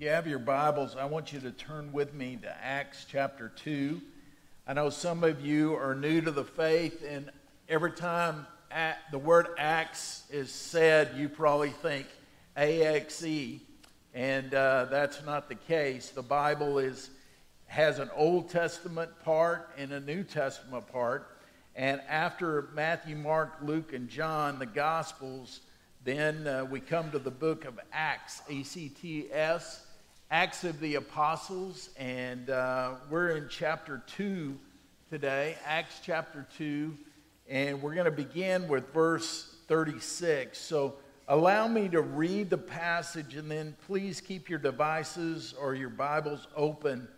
You 0.00 0.10
have 0.10 0.28
your 0.28 0.38
Bibles, 0.38 0.94
I 0.94 1.06
want 1.06 1.32
you 1.32 1.40
to 1.40 1.50
turn 1.50 1.90
with 1.90 2.14
me 2.14 2.38
to 2.42 2.64
Acts 2.64 3.04
chapter 3.10 3.48
2. 3.56 4.00
I 4.64 4.72
know 4.72 4.90
some 4.90 5.24
of 5.24 5.44
you 5.44 5.74
are 5.74 5.96
new 5.96 6.20
to 6.20 6.30
the 6.30 6.44
faith, 6.44 7.04
and 7.04 7.32
every 7.68 7.90
time 7.90 8.46
the 9.10 9.18
word 9.18 9.48
Acts 9.58 10.22
is 10.30 10.52
said, 10.52 11.16
you 11.16 11.28
probably 11.28 11.70
think 11.70 12.06
AXE, 12.56 13.58
and 14.14 14.54
uh, 14.54 14.84
that's 14.84 15.24
not 15.26 15.48
the 15.48 15.56
case. 15.56 16.10
The 16.10 16.22
Bible 16.22 16.78
is, 16.78 17.10
has 17.66 17.98
an 17.98 18.10
Old 18.14 18.50
Testament 18.50 19.10
part 19.24 19.68
and 19.76 19.90
a 19.90 19.98
New 19.98 20.22
Testament 20.22 20.86
part. 20.92 21.26
And 21.74 22.00
after 22.08 22.68
Matthew, 22.72 23.16
Mark, 23.16 23.54
Luke, 23.62 23.92
and 23.92 24.08
John, 24.08 24.60
the 24.60 24.66
Gospels, 24.66 25.58
then 26.04 26.46
uh, 26.46 26.64
we 26.70 26.78
come 26.78 27.10
to 27.10 27.18
the 27.18 27.32
book 27.32 27.64
of 27.64 27.80
Acts, 27.92 28.42
A 28.48 28.62
C 28.62 28.88
T 28.88 29.26
S, 29.32 29.86
Acts 30.30 30.62
of 30.62 30.78
the 30.80 30.96
Apostles, 30.96 31.88
and 31.96 32.50
uh, 32.50 32.96
we're 33.08 33.30
in 33.30 33.48
chapter 33.48 34.02
2 34.08 34.54
today, 35.08 35.56
Acts 35.64 36.00
chapter 36.04 36.46
2, 36.58 36.94
and 37.48 37.80
we're 37.80 37.94
going 37.94 38.04
to 38.04 38.10
begin 38.10 38.68
with 38.68 38.92
verse 38.92 39.54
36. 39.68 40.58
So 40.58 40.96
allow 41.28 41.66
me 41.66 41.88
to 41.88 42.02
read 42.02 42.50
the 42.50 42.58
passage, 42.58 43.36
and 43.36 43.50
then 43.50 43.74
please 43.86 44.20
keep 44.20 44.50
your 44.50 44.58
devices 44.58 45.54
or 45.58 45.74
your 45.74 45.88
Bibles 45.88 46.46
open 46.54 47.08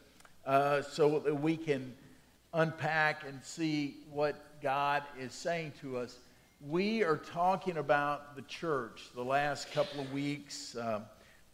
uh, 0.46 0.80
so 0.82 1.18
that 1.18 1.34
we 1.34 1.56
can 1.56 1.92
unpack 2.54 3.24
and 3.26 3.42
see 3.42 3.96
what 4.12 4.36
God 4.62 5.02
is 5.18 5.32
saying 5.32 5.72
to 5.80 5.96
us. 5.96 6.18
We 6.68 7.02
are 7.02 7.16
talking 7.16 7.78
about 7.78 8.36
the 8.36 8.42
church 8.42 9.08
the 9.16 9.24
last 9.24 9.72
couple 9.72 9.98
of 9.98 10.12
weeks. 10.12 10.76
Um, 10.76 11.02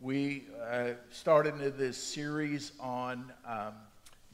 we 0.00 0.47
uh, 0.70 0.91
started 1.11 1.55
into 1.55 1.70
this 1.70 1.97
series 1.97 2.72
on 2.78 3.33
um, 3.48 3.72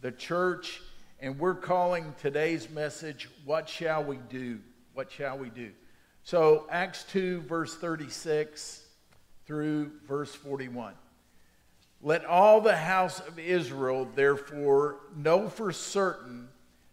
the 0.00 0.10
church, 0.10 0.82
and 1.20 1.38
we're 1.38 1.54
calling 1.54 2.14
today's 2.20 2.68
message, 2.68 3.28
What 3.44 3.68
Shall 3.68 4.02
We 4.02 4.18
Do? 4.28 4.58
What 4.94 5.10
Shall 5.10 5.38
We 5.38 5.50
Do? 5.50 5.70
So, 6.24 6.66
Acts 6.70 7.04
2, 7.04 7.42
verse 7.42 7.76
36 7.76 8.84
through 9.46 9.92
verse 10.06 10.34
41. 10.34 10.94
Let 12.02 12.24
all 12.24 12.60
the 12.60 12.76
house 12.76 13.20
of 13.20 13.38
Israel, 13.38 14.08
therefore, 14.16 14.96
know 15.14 15.48
for 15.48 15.70
certain 15.70 16.48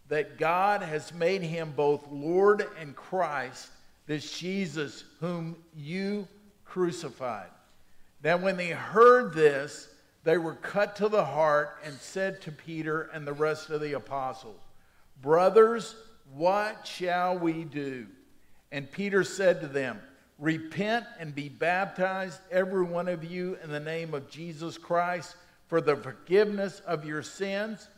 that 0.09 0.37
God 0.37 0.83
has 0.83 1.11
made 1.11 1.41
him 1.41 1.73
both 1.75 2.07
Lord 2.11 2.67
and 2.79 2.95
Christ, 2.95 3.69
this 4.05 4.37
Jesus 4.37 5.05
whom 5.19 5.55
you 5.75 6.27
crucified. 6.65 7.49
Now, 8.23 8.37
when 8.37 8.57
they 8.57 8.69
heard 8.69 9.33
this, 9.33 9.87
they 10.23 10.37
were 10.37 10.55
cut 10.55 10.97
to 10.97 11.07
the 11.07 11.23
heart 11.23 11.77
and 11.83 11.95
said 11.95 12.41
to 12.41 12.51
Peter 12.51 13.09
and 13.13 13.25
the 13.25 13.33
rest 13.33 13.69
of 13.69 13.81
the 13.81 13.93
apostles, 13.93 14.59
Brothers, 15.21 15.95
what 16.33 16.85
shall 16.85 17.37
we 17.37 17.63
do? 17.63 18.07
And 18.71 18.91
Peter 18.91 19.23
said 19.23 19.61
to 19.61 19.67
them, 19.67 19.99
Repent 20.37 21.05
and 21.19 21.35
be 21.35 21.49
baptized, 21.49 22.39
every 22.51 22.83
one 22.83 23.07
of 23.07 23.23
you, 23.23 23.57
in 23.63 23.69
the 23.69 23.79
name 23.79 24.13
of 24.13 24.29
Jesus 24.29 24.77
Christ, 24.77 25.35
for 25.67 25.81
the 25.81 25.97
forgiveness 25.97 26.79
of 26.81 27.03
your 27.05 27.21
sins, 27.21 27.89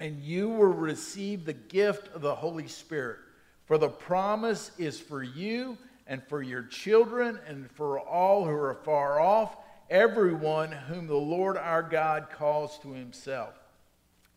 and 0.00 0.20
you 0.20 0.48
will 0.48 0.66
receive 0.66 1.44
the 1.44 1.52
gift 1.52 2.08
of 2.14 2.22
the 2.22 2.34
Holy 2.34 2.66
Spirit. 2.66 3.18
For 3.66 3.78
the 3.78 3.88
promise 3.88 4.72
is 4.78 4.98
for 4.98 5.22
you 5.22 5.78
and 6.10 6.22
for 6.24 6.42
your 6.42 6.64
children 6.64 7.38
and 7.46 7.70
for 7.70 8.00
all 8.00 8.44
who 8.44 8.50
are 8.50 8.74
far 8.84 9.20
off, 9.20 9.56
everyone 9.88 10.72
whom 10.72 11.06
the 11.06 11.14
Lord 11.14 11.56
our 11.56 11.84
God 11.84 12.26
calls 12.30 12.80
to 12.80 12.92
himself. 12.92 13.54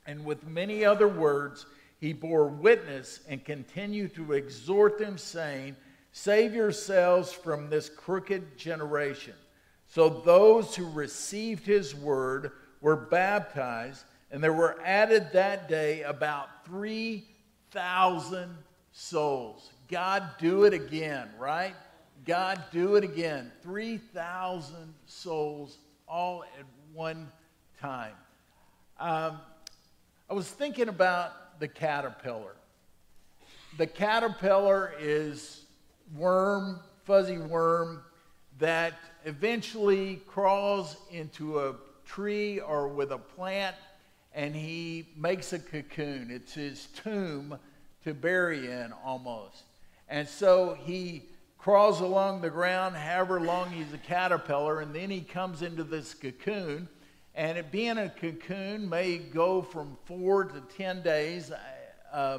And 0.05 0.23
with 0.23 0.45
many 0.45 0.85
other 0.85 1.07
words, 1.07 1.65
he 1.99 2.13
bore 2.13 2.47
witness 2.47 3.21
and 3.27 3.43
continued 3.43 4.13
to 4.15 4.33
exhort 4.33 4.99
them, 4.99 5.17
saying, 5.17 5.75
Save 6.11 6.53
yourselves 6.53 7.33
from 7.33 7.71
this 7.71 7.89
crooked 7.89 8.55
generation. 8.55 9.33
So 9.87 10.09
those 10.09 10.75
who 10.75 10.87
received 10.87 11.65
his 11.65 11.95
word 11.95 12.51
were 12.81 12.95
baptized, 12.95 14.05
and 14.29 14.43
there 14.43 14.53
were 14.53 14.79
added 14.85 15.29
that 15.33 15.67
day 15.67 16.03
about 16.03 16.67
3,000 16.67 18.57
souls. 18.91 19.72
God, 19.93 20.27
do 20.39 20.63
it 20.63 20.73
again, 20.73 21.29
right? 21.37 21.75
God, 22.25 22.63
do 22.71 22.95
it 22.95 23.03
again. 23.03 23.51
3,000 23.61 24.91
souls 25.05 25.77
all 26.07 26.43
at 26.57 26.65
one 26.91 27.31
time. 27.79 28.15
Um, 28.99 29.39
I 30.27 30.33
was 30.33 30.49
thinking 30.49 30.89
about 30.89 31.59
the 31.59 31.67
caterpillar. 31.67 32.55
The 33.77 33.85
caterpillar 33.85 34.95
is 34.99 35.61
worm, 36.15 36.79
fuzzy 37.03 37.37
worm, 37.37 38.01
that 38.57 38.95
eventually 39.25 40.23
crawls 40.25 40.97
into 41.11 41.59
a 41.59 41.75
tree 42.03 42.59
or 42.59 42.87
with 42.87 43.11
a 43.11 43.19
plant 43.19 43.75
and 44.33 44.55
he 44.55 45.09
makes 45.15 45.53
a 45.53 45.59
cocoon. 45.59 46.31
It's 46.31 46.55
his 46.55 46.87
tomb 46.95 47.59
to 48.05 48.15
bury 48.15 48.71
in 48.71 48.91
almost. 49.05 49.65
And 50.13 50.29
so 50.29 50.77
he 50.85 51.23
crawls 51.57 51.99
along 51.99 52.41
the 52.41 52.49
ground, 52.51 52.95
however 52.95 53.39
long 53.39 53.71
he's 53.71 53.91
a 53.93 53.97
caterpillar, 53.97 54.81
and 54.81 54.93
then 54.93 55.09
he 55.09 55.21
comes 55.21 55.63
into 55.63 55.83
this 55.83 56.13
cocoon. 56.13 56.87
And 57.33 57.57
it 57.57 57.71
being 57.71 57.97
a 57.97 58.09
cocoon 58.09 58.87
may 58.87 59.17
go 59.17 59.63
from 59.63 59.97
four 60.05 60.43
to 60.43 60.61
10 60.77 61.01
days 61.01 61.51
uh, 62.11 62.37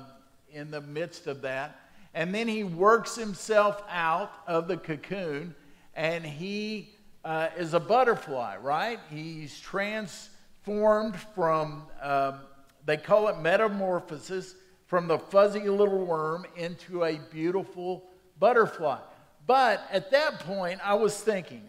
in 0.53 0.71
the 0.71 0.83
midst 0.83 1.27
of 1.27 1.43
that. 1.43 1.81
And 2.15 2.33
then 2.33 2.47
he 2.47 2.63
works 2.63 3.17
himself 3.17 3.83
out 3.91 4.31
of 4.47 4.69
the 4.69 4.77
cocoon 4.77 5.57
and 5.97 6.25
he 6.25 6.95
uh, 7.25 7.49
is 7.59 7.75
a 7.75 7.81
butterfly, 7.81 8.57
right? 8.59 9.01
He's 9.11 9.59
transformed 9.59 11.17
from, 11.35 11.87
uh, 12.01 12.39
they 12.87 12.99
call 12.99 13.27
it 13.27 13.41
metamorphosis 13.41 14.55
from 14.87 15.09
the 15.09 15.19
fuzzy 15.19 15.69
little 15.69 16.05
worm 16.05 16.47
into 16.57 17.05
a 17.05 17.19
beautiful 17.31 18.05
butterfly. 18.39 18.99
But 19.47 19.87
at 19.91 20.11
that 20.11 20.41
point, 20.41 20.81
I 20.85 20.95
was 20.95 21.19
thinking, 21.21 21.63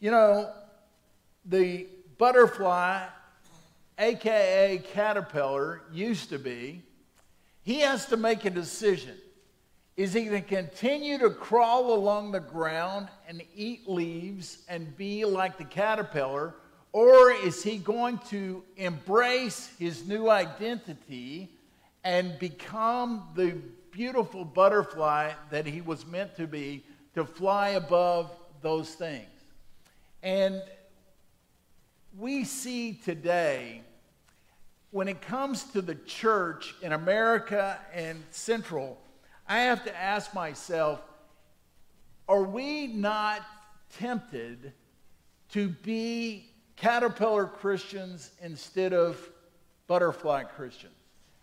you 0.00 0.10
know, 0.10 0.52
the 1.44 1.86
butterfly, 2.18 3.06
aka 3.98 4.82
caterpillar, 4.92 5.82
used 5.92 6.30
to 6.30 6.38
be, 6.38 6.82
he 7.62 7.80
has 7.80 8.06
to 8.06 8.16
make 8.16 8.44
a 8.44 8.50
decision. 8.50 9.16
Is 9.96 10.12
he 10.12 10.24
going 10.24 10.42
to 10.42 10.48
continue 10.48 11.18
to 11.18 11.30
crawl 11.30 11.94
along 11.94 12.32
the 12.32 12.40
ground 12.40 13.08
and 13.28 13.42
eat 13.54 13.88
leaves 13.88 14.58
and 14.68 14.96
be 14.96 15.24
like 15.24 15.56
the 15.56 15.64
caterpillar? 15.64 16.54
Or 16.92 17.30
is 17.30 17.62
he 17.62 17.78
going 17.78 18.18
to 18.30 18.64
embrace 18.76 19.70
his 19.78 20.06
new 20.06 20.28
identity 20.28 21.50
and 22.04 22.38
become 22.38 23.26
the 23.34 23.56
beautiful 23.90 24.44
butterfly 24.44 25.32
that 25.50 25.66
he 25.66 25.80
was 25.80 26.06
meant 26.06 26.36
to 26.36 26.46
be 26.46 26.84
to 27.14 27.24
fly 27.24 27.70
above 27.70 28.30
those 28.60 28.94
things. 28.94 29.28
And 30.22 30.62
we 32.18 32.44
see 32.44 33.00
today, 33.04 33.82
when 34.90 35.08
it 35.08 35.20
comes 35.20 35.64
to 35.64 35.82
the 35.82 35.94
church 35.94 36.74
in 36.82 36.92
America 36.92 37.78
and 37.92 38.22
Central, 38.30 38.98
I 39.48 39.60
have 39.60 39.84
to 39.84 39.96
ask 39.96 40.34
myself 40.34 41.00
are 42.26 42.42
we 42.42 42.86
not 42.86 43.42
tempted 43.98 44.72
to 45.50 45.68
be 45.68 46.50
caterpillar 46.76 47.46
Christians 47.46 48.30
instead 48.40 48.94
of 48.94 49.30
butterfly 49.86 50.44
Christians? 50.44 50.94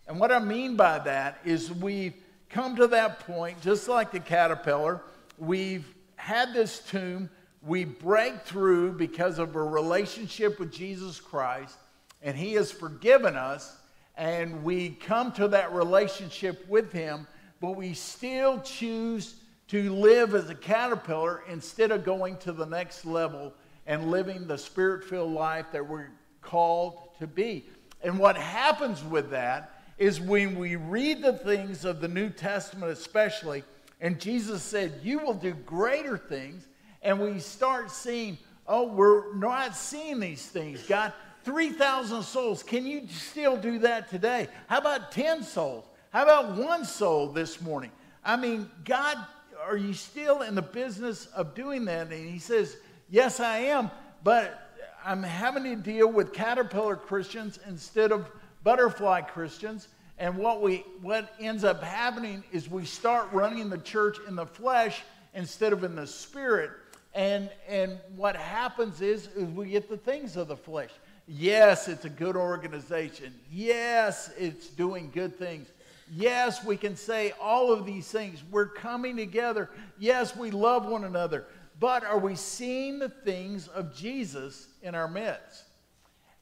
And 0.06 0.18
what 0.18 0.32
I 0.32 0.38
mean 0.38 0.76
by 0.76 0.98
that 1.00 1.38
is 1.44 1.72
we've 1.72 2.14
come 2.48 2.76
to 2.76 2.86
that 2.88 3.20
point, 3.20 3.60
just 3.60 3.88
like 3.88 4.10
the 4.10 4.20
caterpillar, 4.20 5.02
we've 5.38 5.86
had 6.16 6.52
this 6.52 6.80
tomb, 6.80 7.30
we 7.62 7.84
break 7.84 8.42
through 8.42 8.92
because 8.92 9.38
of 9.38 9.56
a 9.56 9.62
relationship 9.62 10.58
with 10.58 10.72
Jesus 10.72 11.20
Christ, 11.20 11.76
and 12.20 12.36
He 12.36 12.52
has 12.54 12.70
forgiven 12.70 13.36
us, 13.36 13.76
and 14.16 14.62
we 14.62 14.90
come 14.90 15.32
to 15.32 15.48
that 15.48 15.72
relationship 15.72 16.68
with 16.68 16.92
Him, 16.92 17.26
but 17.60 17.76
we 17.76 17.94
still 17.94 18.60
choose 18.60 19.36
to 19.68 19.92
live 19.94 20.34
as 20.34 20.50
a 20.50 20.54
caterpillar 20.54 21.44
instead 21.48 21.90
of 21.92 22.04
going 22.04 22.36
to 22.38 22.52
the 22.52 22.66
next 22.66 23.06
level 23.06 23.54
and 23.86 24.10
living 24.10 24.46
the 24.46 24.58
spirit 24.58 25.02
filled 25.04 25.32
life 25.32 25.66
that 25.72 25.88
we're 25.88 26.10
called 26.40 26.98
to 27.18 27.26
be. 27.26 27.64
And 28.02 28.18
what 28.18 28.36
happens 28.36 29.02
with 29.02 29.30
that 29.30 29.71
is 30.02 30.20
when 30.20 30.58
we 30.58 30.74
read 30.74 31.22
the 31.22 31.32
things 31.32 31.84
of 31.84 32.00
the 32.00 32.08
New 32.08 32.28
Testament, 32.28 32.90
especially, 32.90 33.62
and 34.00 34.20
Jesus 34.20 34.60
said, 34.60 34.98
You 35.00 35.20
will 35.20 35.32
do 35.32 35.52
greater 35.52 36.18
things, 36.18 36.66
and 37.02 37.20
we 37.20 37.38
start 37.38 37.88
seeing, 37.88 38.36
oh, 38.66 38.88
we're 38.88 39.32
not 39.36 39.76
seeing 39.76 40.18
these 40.18 40.44
things. 40.44 40.82
God, 40.88 41.12
3,000 41.44 42.20
souls. 42.24 42.64
Can 42.64 42.84
you 42.84 43.06
still 43.06 43.56
do 43.56 43.78
that 43.78 44.10
today? 44.10 44.48
How 44.66 44.78
about 44.78 45.12
10 45.12 45.44
souls? 45.44 45.84
How 46.10 46.24
about 46.24 46.56
one 46.56 46.84
soul 46.84 47.28
this 47.28 47.60
morning? 47.60 47.92
I 48.24 48.34
mean, 48.34 48.68
God, 48.84 49.18
are 49.64 49.76
you 49.76 49.94
still 49.94 50.42
in 50.42 50.56
the 50.56 50.62
business 50.62 51.26
of 51.26 51.54
doing 51.54 51.84
that? 51.84 52.10
And 52.10 52.28
he 52.28 52.40
says, 52.40 52.76
Yes, 53.08 53.38
I 53.38 53.58
am, 53.58 53.88
but 54.24 54.74
I'm 55.04 55.22
having 55.22 55.62
to 55.62 55.76
deal 55.76 56.10
with 56.10 56.32
caterpillar 56.32 56.96
Christians 56.96 57.60
instead 57.68 58.10
of 58.10 58.28
butterfly 58.64 59.22
Christians. 59.22 59.88
And 60.18 60.36
what, 60.36 60.62
we, 60.62 60.84
what 61.00 61.34
ends 61.40 61.64
up 61.64 61.82
happening 61.82 62.44
is 62.52 62.70
we 62.70 62.84
start 62.84 63.28
running 63.32 63.68
the 63.70 63.78
church 63.78 64.18
in 64.28 64.36
the 64.36 64.46
flesh 64.46 65.02
instead 65.34 65.72
of 65.72 65.84
in 65.84 65.96
the 65.96 66.06
spirit. 66.06 66.70
And, 67.14 67.50
and 67.68 67.98
what 68.16 68.36
happens 68.36 69.00
is, 69.00 69.26
is 69.36 69.48
we 69.48 69.70
get 69.70 69.88
the 69.88 69.96
things 69.96 70.36
of 70.36 70.48
the 70.48 70.56
flesh. 70.56 70.90
Yes, 71.26 71.88
it's 71.88 72.04
a 72.04 72.10
good 72.10 72.36
organization. 72.36 73.34
Yes, 73.50 74.30
it's 74.38 74.68
doing 74.68 75.10
good 75.12 75.38
things. 75.38 75.68
Yes, 76.14 76.64
we 76.64 76.76
can 76.76 76.96
say 76.96 77.32
all 77.40 77.72
of 77.72 77.86
these 77.86 78.06
things. 78.06 78.42
We're 78.50 78.66
coming 78.66 79.16
together. 79.16 79.70
Yes, 79.98 80.36
we 80.36 80.50
love 80.50 80.86
one 80.86 81.04
another. 81.04 81.46
But 81.80 82.04
are 82.04 82.18
we 82.18 82.34
seeing 82.34 82.98
the 82.98 83.08
things 83.08 83.68
of 83.68 83.94
Jesus 83.94 84.68
in 84.82 84.94
our 84.94 85.08
midst? 85.08 85.64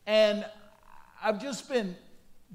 And 0.07 0.45
I've 1.23 1.41
just 1.41 1.69
been 1.69 1.95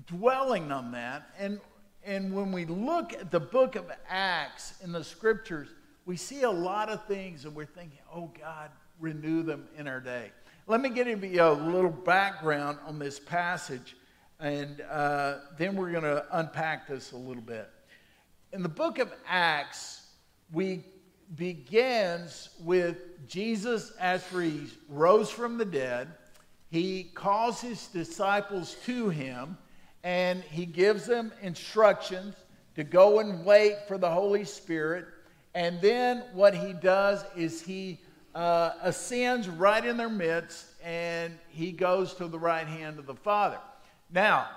dwelling 0.07 0.71
on 0.71 0.91
that. 0.91 1.29
And, 1.39 1.59
and 2.03 2.33
when 2.33 2.51
we 2.51 2.65
look 2.65 3.13
at 3.13 3.31
the 3.31 3.39
book 3.39 3.75
of 3.75 3.91
Acts 4.07 4.75
in 4.83 4.91
the 4.91 5.03
scriptures, 5.03 5.69
we 6.05 6.17
see 6.17 6.43
a 6.43 6.51
lot 6.51 6.89
of 6.89 7.05
things 7.05 7.45
and 7.45 7.55
we're 7.55 7.65
thinking, 7.65 7.99
oh 8.13 8.31
God, 8.39 8.69
renew 8.99 9.43
them 9.43 9.67
in 9.77 9.87
our 9.87 9.99
day. 9.99 10.31
Let 10.67 10.81
me 10.81 10.89
give 10.89 11.07
you 11.07 11.43
a 11.43 11.51
little 11.51 11.91
background 11.91 12.79
on 12.87 12.97
this 12.97 13.19
passage, 13.19 13.95
and 14.39 14.81
uh, 14.81 15.37
then 15.57 15.75
we're 15.75 15.91
going 15.91 16.03
to 16.03 16.25
unpack 16.31 16.87
this 16.87 17.11
a 17.11 17.17
little 17.17 17.43
bit. 17.43 17.69
In 18.51 18.63
the 18.63 18.69
book 18.69 18.97
of 18.97 19.13
Acts, 19.27 20.07
we 20.51 20.83
begins 21.35 22.49
with 22.61 23.27
Jesus 23.27 23.93
after 23.99 24.41
he 24.41 24.67
rose 24.89 25.29
from 25.29 25.57
the 25.57 25.65
dead. 25.65 26.07
He 26.71 27.11
calls 27.13 27.61
his 27.61 27.87
disciples 27.87 28.75
to 28.85 29.09
him, 29.09 29.57
and 30.05 30.43
he 30.43 30.67
gives 30.67 31.07
them 31.07 31.33
instructions 31.41 32.35
to 32.75 32.83
go 32.83 33.19
and 33.19 33.43
wait 33.43 33.87
for 33.87 33.97
the 33.97 34.09
Holy 34.09 34.45
Spirit. 34.45 35.07
And 35.55 35.81
then 35.81 36.23
what 36.33 36.53
he 36.53 36.73
does 36.73 37.25
is 37.35 37.63
he 37.63 37.99
uh, 38.35 38.73
ascends 38.83 39.49
right 39.49 39.83
in 39.83 39.97
their 39.97 40.09
midst 40.09 40.67
and 40.83 41.33
he 41.49 41.71
goes 41.71 42.13
to 42.15 42.27
the 42.27 42.37
right 42.37 42.67
hand 42.67 42.99
of 42.99 43.07
the 43.07 43.15
Father. 43.15 43.57
Now, 44.13 44.47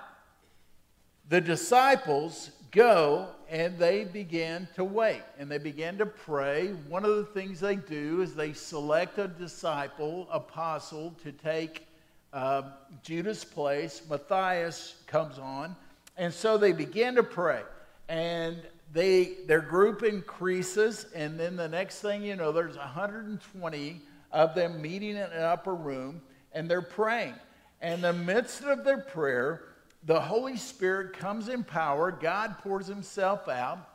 the 1.29 1.41
disciples 1.41 2.51
go 2.69 3.29
and 3.49 3.75
they 3.79 4.03
begin 4.03 4.67
to 4.75 4.83
wait 4.83 5.23
and 5.39 5.49
they 5.49 5.57
begin 5.57 5.97
to 5.97 6.05
pray. 6.05 6.67
One 6.87 7.03
of 7.03 7.15
the 7.15 7.25
things 7.25 7.59
they 7.59 7.77
do 7.77 8.21
is 8.21 8.35
they 8.35 8.53
select 8.53 9.17
a 9.17 9.27
disciple, 9.27 10.27
apostle, 10.31 11.15
to 11.23 11.31
take 11.31 11.87
uh, 12.33 12.63
Judas' 13.03 13.43
place. 13.43 14.01
Matthias 14.09 14.95
comes 15.07 15.37
on. 15.39 15.75
And 16.17 16.33
so 16.33 16.57
they 16.57 16.71
begin 16.71 17.15
to 17.15 17.23
pray. 17.23 17.61
And 18.07 18.61
they 18.91 19.37
their 19.45 19.61
group 19.61 20.03
increases, 20.03 21.05
and 21.13 21.39
then 21.39 21.55
the 21.55 21.67
next 21.67 22.01
thing 22.01 22.23
you 22.23 22.35
know, 22.35 22.51
there's 22.51 22.77
120 22.77 24.01
of 24.31 24.55
them 24.55 24.81
meeting 24.81 25.11
in 25.11 25.17
an 25.17 25.43
upper 25.43 25.75
room, 25.75 26.21
and 26.53 26.69
they're 26.69 26.81
praying. 26.81 27.35
And 27.81 27.95
in 27.95 28.01
the 28.01 28.13
midst 28.13 28.63
of 28.63 28.83
their 28.83 28.97
prayer, 28.97 29.65
the 30.03 30.19
Holy 30.19 30.57
Spirit 30.57 31.17
comes 31.17 31.49
in 31.49 31.63
power. 31.63 32.11
God 32.11 32.57
pours 32.59 32.87
Himself 32.87 33.47
out, 33.47 33.87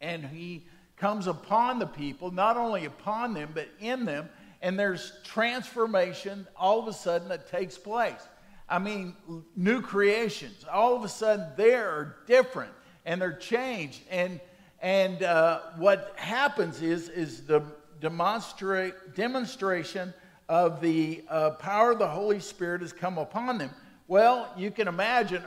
and 0.00 0.24
He 0.24 0.66
comes 0.96 1.26
upon 1.26 1.78
the 1.78 1.86
people, 1.86 2.30
not 2.30 2.56
only 2.56 2.84
upon 2.84 3.32
them, 3.32 3.50
but 3.54 3.68
in 3.80 4.04
them. 4.04 4.28
And 4.62 4.78
there's 4.78 5.12
transformation 5.24 6.46
all 6.56 6.80
of 6.80 6.88
a 6.88 6.92
sudden 6.92 7.28
that 7.28 7.50
takes 7.50 7.78
place. 7.78 8.20
I 8.68 8.78
mean, 8.78 9.16
new 9.56 9.80
creations. 9.80 10.64
All 10.70 10.94
of 10.94 11.02
a 11.02 11.08
sudden, 11.08 11.46
they 11.56 11.74
are 11.74 12.16
different 12.26 12.72
and 13.04 13.20
they're 13.20 13.32
changed. 13.32 14.02
And, 14.10 14.40
and 14.80 15.22
uh, 15.22 15.60
what 15.76 16.12
happens 16.16 16.82
is, 16.82 17.08
is 17.08 17.42
the 17.42 17.62
demonstrate, 18.00 19.14
demonstration 19.14 20.14
of 20.48 20.80
the 20.80 21.24
uh, 21.28 21.50
power 21.50 21.92
of 21.92 21.98
the 21.98 22.08
Holy 22.08 22.40
Spirit 22.40 22.82
has 22.82 22.92
come 22.92 23.18
upon 23.18 23.58
them. 23.58 23.70
Well, 24.08 24.52
you 24.56 24.70
can 24.70 24.88
imagine 24.88 25.42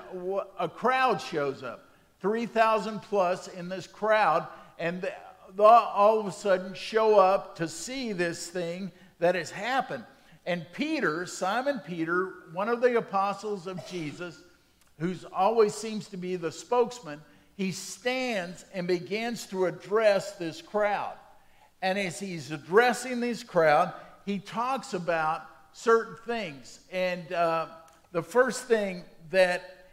a 0.58 0.70
crowd 0.70 1.20
shows 1.22 1.64
up, 1.64 1.90
3,000 2.22 3.02
plus 3.02 3.50
in 3.50 3.68
this 3.68 3.86
crowd, 3.86 4.48
and 4.80 5.02
they 5.02 5.12
all 5.58 6.20
of 6.20 6.26
a 6.26 6.32
sudden 6.32 6.74
show 6.74 7.20
up 7.20 7.58
to 7.58 7.68
see 7.68 8.14
this 8.14 8.48
thing 8.48 8.92
that 9.24 9.36
has 9.36 9.50
happened. 9.52 10.04
And 10.46 10.66
Peter, 10.74 11.26
Simon 11.26 11.80
Peter, 11.88 12.34
one 12.52 12.68
of 12.68 12.82
the 12.82 12.98
apostles 12.98 13.68
of 13.68 13.80
Jesus, 13.88 14.38
who 15.00 15.16
always 15.32 15.74
seems 15.74 16.10
to 16.10 16.18
be 16.18 16.36
the 16.36 16.52
spokesman, 16.52 17.22
he 17.56 17.72
stands 17.72 18.66
and 18.74 18.86
begins 18.86 19.46
to 19.48 19.66
address 19.66 20.34
this 20.34 20.62
crowd. 20.62 21.14
And 21.82 21.98
as 21.98 22.20
he's 22.20 22.52
addressing 22.52 23.22
this 23.22 23.44
crowd, 23.44 23.94
he 24.26 24.40
talks 24.40 24.94
about 24.94 25.46
certain 25.72 26.18
things. 26.26 26.82
And 26.92 27.32
uh, 27.32 27.68
the 28.12 28.24
first 28.24 28.66
thing 28.66 29.06
that 29.30 29.88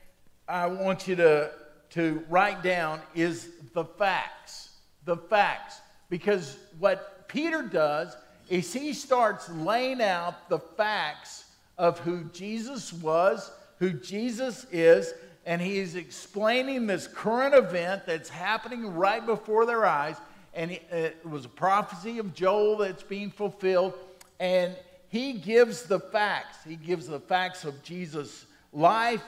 I 0.49 0.67
want 0.67 1.07
you 1.07 1.15
to, 1.15 1.53
to 1.91 2.25
write 2.29 2.65
down 2.65 3.01
is 3.15 3.49
the 3.75 3.85
facts. 3.85 4.71
The 5.05 5.17
facts. 5.17 5.81
Because 6.09 6.57
what 6.81 7.29
Peter 7.29 7.63
does 7.63 8.17
is 8.51 8.73
he 8.73 8.93
starts 8.93 9.49
laying 9.49 10.03
out 10.03 10.51
the 10.51 10.59
facts 10.59 11.45
of 11.79 11.99
who 12.01 12.25
Jesus 12.25 12.93
was, 12.93 13.51
who 13.79 13.93
Jesus 13.93 14.67
is, 14.71 15.15
and 15.47 15.63
he's 15.63 15.95
explaining 15.95 16.87
this 16.87 17.07
current 17.07 17.55
event 17.55 18.05
that's 18.05 18.29
happening 18.29 18.95
right 18.95 19.25
before 19.25 19.65
their 19.65 19.87
eyes. 19.87 20.17
And 20.53 20.73
uh, 20.73 20.97
it 20.97 21.27
was 21.27 21.45
a 21.45 21.49
prophecy 21.49 22.19
of 22.19 22.35
Joel 22.35 22.77
that's 22.79 23.05
being 23.05 23.31
fulfilled. 23.31 23.95
And 24.39 24.77
he 25.09 25.35
gives 25.35 25.85
the 25.85 26.01
facts. 26.01 26.59
He 26.67 26.77
gives 26.77 27.07
the 27.07 27.21
facts 27.21 27.65
of 27.65 27.83
Jesus' 27.83 28.47
life, 28.73 29.23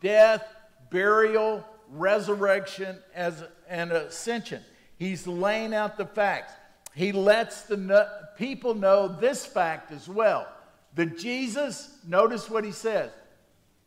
death, 0.00 0.44
burial, 0.90 1.64
resurrection, 1.90 2.96
as, 3.14 3.44
and 3.68 3.92
ascension. 3.92 4.62
He's 4.98 5.26
laying 5.26 5.74
out 5.74 5.98
the 5.98 6.06
facts. 6.06 6.52
He 6.98 7.12
lets 7.12 7.62
the 7.62 8.08
people 8.36 8.74
know 8.74 9.06
this 9.06 9.46
fact 9.46 9.92
as 9.92 10.08
well. 10.08 10.48
That 10.96 11.16
Jesus, 11.16 11.96
notice 12.04 12.50
what 12.50 12.64
he 12.64 12.72
says, 12.72 13.12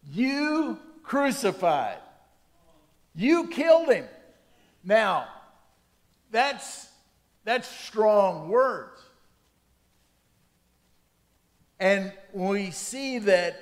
you 0.09 0.79
crucified. 1.03 1.97
You 3.13 3.49
killed 3.49 3.89
him. 3.89 4.05
Now, 4.81 5.27
that's, 6.31 6.87
that's 7.43 7.67
strong 7.67 8.47
words. 8.47 9.01
And 11.81 12.13
we 12.31 12.71
see 12.71 13.19
that 13.19 13.59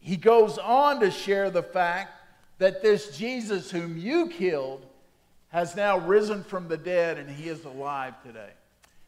he 0.00 0.16
goes 0.16 0.58
on 0.58 0.98
to 0.98 1.12
share 1.12 1.50
the 1.50 1.62
fact 1.62 2.10
that 2.58 2.82
this 2.82 3.16
Jesus 3.16 3.70
whom 3.70 3.96
you 3.96 4.26
killed 4.26 4.84
has 5.48 5.76
now 5.76 5.98
risen 5.98 6.44
from 6.44 6.68
the 6.68 6.76
dead 6.76 7.18
and 7.18 7.30
he 7.30 7.48
is 7.48 7.64
alive 7.64 8.14
today. 8.22 8.50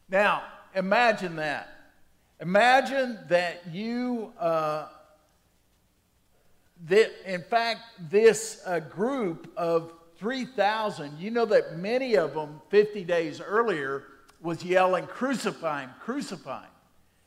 Now, 0.09 0.43
imagine 0.75 1.35
that. 1.37 1.69
Imagine 2.39 3.19
that 3.27 3.63
you 3.71 4.31
uh, 4.39 4.87
that, 6.87 7.11
in 7.25 7.41
fact, 7.41 7.81
this 8.09 8.61
uh, 8.65 8.79
group 8.79 9.51
of 9.57 9.91
3,000, 10.17 11.19
you 11.19 11.31
know 11.31 11.45
that 11.45 11.77
many 11.77 12.15
of 12.15 12.33
them 12.33 12.61
50 12.69 13.03
days 13.03 13.41
earlier 13.41 14.03
was 14.41 14.63
yelling, 14.63 15.05
Crucify 15.07 15.81
him, 15.81 15.89
crucify 15.99 16.61
him. 16.61 16.71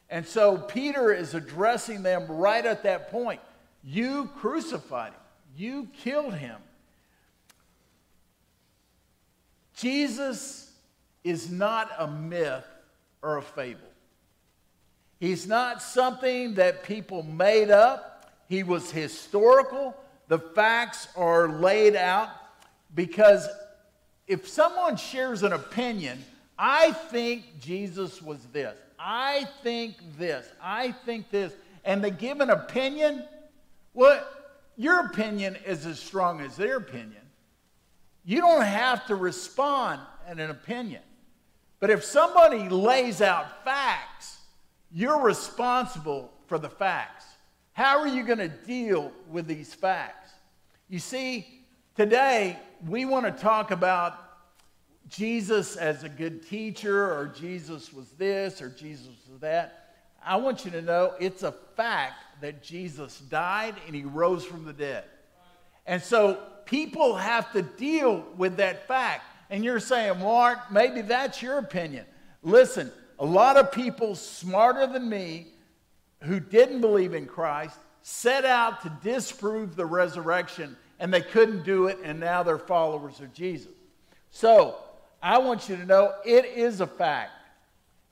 And 0.09 0.27
so 0.27 0.59
Peter 0.59 1.13
is 1.13 1.35
addressing 1.35 2.03
them 2.03 2.27
right 2.29 2.65
at 2.65 2.83
that 2.83 3.11
point. 3.11 3.41
You 3.83 4.31
crucified 4.37 5.13
him, 5.13 5.21
you 5.57 5.89
killed 5.99 6.35
him. 6.35 6.57
Jesus 9.77 10.71
is 11.25 11.51
not 11.51 11.91
a 11.99 12.07
myth 12.07 12.67
or 13.23 13.39
a 13.39 13.43
fable. 13.43 13.81
He's 15.21 15.47
not 15.47 15.81
something 15.81 16.55
that 16.55 16.83
people 16.83 17.23
made 17.23 17.71
up. 17.71 18.33
He 18.49 18.63
was 18.65 18.91
historical. 18.91 19.97
The 20.29 20.39
facts 20.39 21.09
are 21.17 21.49
laid 21.49 21.95
out 21.95 22.31
because 22.95 23.49
if 24.27 24.49
someone 24.49 24.97
shares 24.97 25.43
an 25.43 25.53
opinion, 25.53 26.25
I 26.59 26.93
think 26.93 27.61
Jesus 27.61 28.21
was 28.21 28.45
this. 28.53 28.77
I 28.99 29.49
think 29.63 29.97
this, 30.17 30.47
I 30.63 30.93
think 30.93 31.31
this, 31.31 31.53
and 31.85 32.03
they 32.03 32.11
give 32.11 32.41
an 32.41 32.51
opinion, 32.51 33.25
well, 33.95 34.27
your 34.77 35.07
opinion 35.07 35.57
is 35.67 35.87
as 35.87 35.99
strong 35.99 36.41
as 36.41 36.57
their 36.57 36.77
opinion. 36.77 37.22
You 38.25 38.41
don't 38.41 38.63
have 38.65 39.07
to 39.07 39.17
respond 39.17 40.01
in 40.31 40.39
an 40.39 40.51
opinion. 40.51 41.03
But 41.81 41.91
if 41.91 42.05
somebody 42.05 42.69
lays 42.69 43.21
out 43.21 43.65
facts, 43.65 44.39
you're 44.93 45.21
responsible 45.21 46.33
for 46.47 46.59
the 46.59 46.69
facts. 46.69 47.25
How 47.73 47.99
are 47.99 48.07
you 48.07 48.23
going 48.23 48.39
to 48.39 48.49
deal 48.49 49.11
with 49.29 49.47
these 49.47 49.75
facts? 49.75 50.31
You 50.89 50.99
see, 50.99 51.65
today 51.97 52.59
we 52.87 53.05
want 53.05 53.25
to 53.25 53.33
talk 53.33 53.71
about 53.71 54.19
Jesus 55.09 55.77
as 55.77 56.05
a 56.05 56.09
good 56.09 56.47
teacher, 56.47 57.13
or 57.13 57.27
Jesus 57.27 57.93
was 57.93 58.11
this, 58.13 58.63
or 58.63 58.69
Jesus 58.69 59.09
was 59.31 59.41
that. 59.41 59.95
I 60.25 60.37
want 60.37 60.65
you 60.65 60.71
to 60.71 60.83
know 60.83 61.15
it's 61.19 61.43
a 61.43 61.53
fact 61.77 62.41
that 62.41 62.63
Jesus 62.63 63.19
died 63.19 63.75
and 63.87 63.97
he 63.97 64.05
rose 64.05 64.45
from 64.45 64.65
the 64.65 64.73
dead. 64.73 65.05
And 65.87 66.01
so 66.01 66.39
people 66.65 67.17
have 67.17 67.53
to 67.53 67.63
deal 67.63 68.25
with 68.37 68.57
that 68.57 68.87
fact. 68.87 69.25
And 69.51 69.65
you're 69.65 69.81
saying, 69.81 70.19
Mark, 70.19 70.71
maybe 70.71 71.03
that's 71.03 71.43
your 71.43 71.59
opinion. 71.59 72.07
Listen, 72.43 72.91
a 73.19 73.27
lot 73.27 73.57
of 73.57 73.71
people 73.71 74.15
smarter 74.15 74.87
than 74.87 75.09
me 75.09 75.49
who 76.23 76.41
didn't 76.41 76.81
believe 76.81 77.15
in 77.15 77.27
Christ 77.27 77.79
set 78.03 78.45
out 78.45 78.83
to 78.83 78.93
disprove 79.03 79.77
the 79.77 79.87
resurrection 79.87 80.77
and 80.99 81.13
they 81.13 81.21
couldn't 81.21 81.65
do 81.65 81.89
it, 81.89 81.99
and 82.05 82.21
now 82.21 82.45
they're 82.45 82.59
followers 82.59 83.19
of 83.19 83.35
Jesus. 83.35 83.73
So, 84.31 84.77
I 85.21 85.39
want 85.39 85.69
you 85.69 85.77
to 85.77 85.85
know 85.85 86.13
it 86.25 86.45
is 86.45 86.81
a 86.81 86.87
fact. 86.87 87.33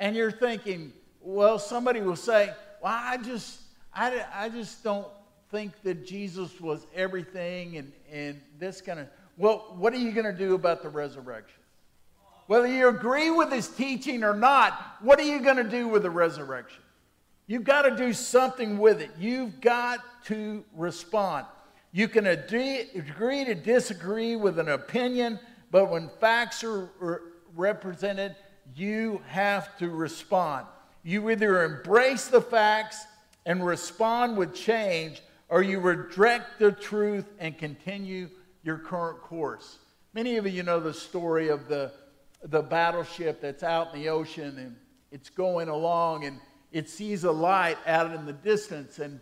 And 0.01 0.17
you're 0.17 0.33
thinking, 0.33 0.93
well, 1.21 1.59
somebody 1.59 2.01
will 2.01 2.17
say, 2.17 2.53
well, 2.83 2.93
I 2.93 3.17
just, 3.19 3.61
I, 3.95 4.25
I 4.35 4.49
just 4.49 4.83
don't 4.83 5.07
think 5.51 5.83
that 5.83 6.07
Jesus 6.07 6.61
was 6.61 6.87
everything 6.95 7.77
and, 7.77 7.93
and 8.11 8.41
this 8.59 8.81
kind 8.81 9.01
of. 9.01 9.09
Well, 9.37 9.75
what 9.79 9.93
are 9.93 9.99
you 9.99 10.13
going 10.13 10.27
to 10.27 10.37
do 10.37 10.55
about 10.55 10.83
the 10.83 10.89
resurrection? 10.89 11.59
Whether 12.47 12.67
you 12.67 12.89
agree 12.89 13.31
with 13.31 13.53
his 13.53 13.69
teaching 13.69 14.25
or 14.25 14.35
not, 14.35 14.97
what 15.01 15.21
are 15.21 15.25
you 15.25 15.41
going 15.41 15.57
to 15.57 15.65
do 15.65 15.89
with 15.89 16.03
the 16.03 16.11
resurrection? 16.11 16.83
You've 17.47 17.65
got 17.65 17.83
to 17.83 17.97
do 17.97 18.13
something 18.13 18.79
with 18.79 19.01
it. 19.01 19.11
You've 19.19 19.61
got 19.61 20.01
to 20.27 20.65
respond. 20.77 21.47
You 21.93 22.07
can 22.07 22.27
agree, 22.27 22.87
to 22.93 23.55
disagree 23.55 24.37
with 24.37 24.59
an 24.59 24.69
opinion, 24.69 25.41
but 25.71 25.91
when 25.91 26.09
facts 26.21 26.63
are 26.63 26.91
represented, 27.57 28.37
you 28.77 29.21
have 29.27 29.77
to 29.79 29.89
respond. 29.89 30.67
You 31.03 31.31
either 31.31 31.65
embrace 31.65 32.29
the 32.29 32.41
facts 32.41 33.05
and 33.47 33.65
respond 33.65 34.37
with 34.37 34.55
change, 34.55 35.23
or 35.51 35.63
you 35.63 35.81
reject 35.81 36.61
the 36.61 36.71
truth 36.71 37.27
and 37.41 37.59
continue 37.59 38.31
your 38.63 38.79
current 38.79 39.21
course. 39.21 39.79
Many 40.15 40.37
of 40.37 40.47
you 40.47 40.63
know 40.63 40.79
the 40.81 40.95
story 40.95 41.49
of 41.49 41.69
the, 41.69 41.93
the 42.45 42.63
battleship 42.63 43.41
that's 43.41 43.65
out 43.65 43.93
in 43.93 44.01
the 44.01 44.09
ocean 44.09 44.57
and 44.59 44.77
it's 45.11 45.29
going 45.29 45.69
along 45.69 46.25
and 46.25 46.41
it 46.71 46.89
sees 46.89 47.25
a 47.25 47.33
light 47.33 47.79
out 47.85 48.15
in 48.15 48.27
the 48.27 48.33
distance 48.33 49.01
and 49.01 49.19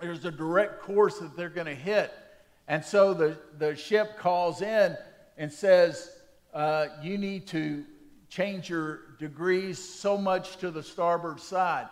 there's 0.00 0.24
a 0.24 0.30
direct 0.30 0.80
course 0.80 1.18
that 1.18 1.36
they're 1.36 1.50
going 1.50 1.66
to 1.66 1.74
hit. 1.74 2.10
And 2.66 2.82
so 2.82 3.12
the, 3.12 3.36
the 3.58 3.76
ship 3.76 4.18
calls 4.18 4.62
in 4.62 4.96
and 5.36 5.52
says, 5.52 6.10
uh, 6.54 6.86
You 7.02 7.18
need 7.18 7.46
to 7.48 7.84
change 8.30 8.70
your 8.70 9.00
degrees 9.18 9.78
so 9.78 10.16
much 10.16 10.56
to 10.58 10.70
the 10.70 10.82
starboard 10.82 11.40
side. 11.40 11.88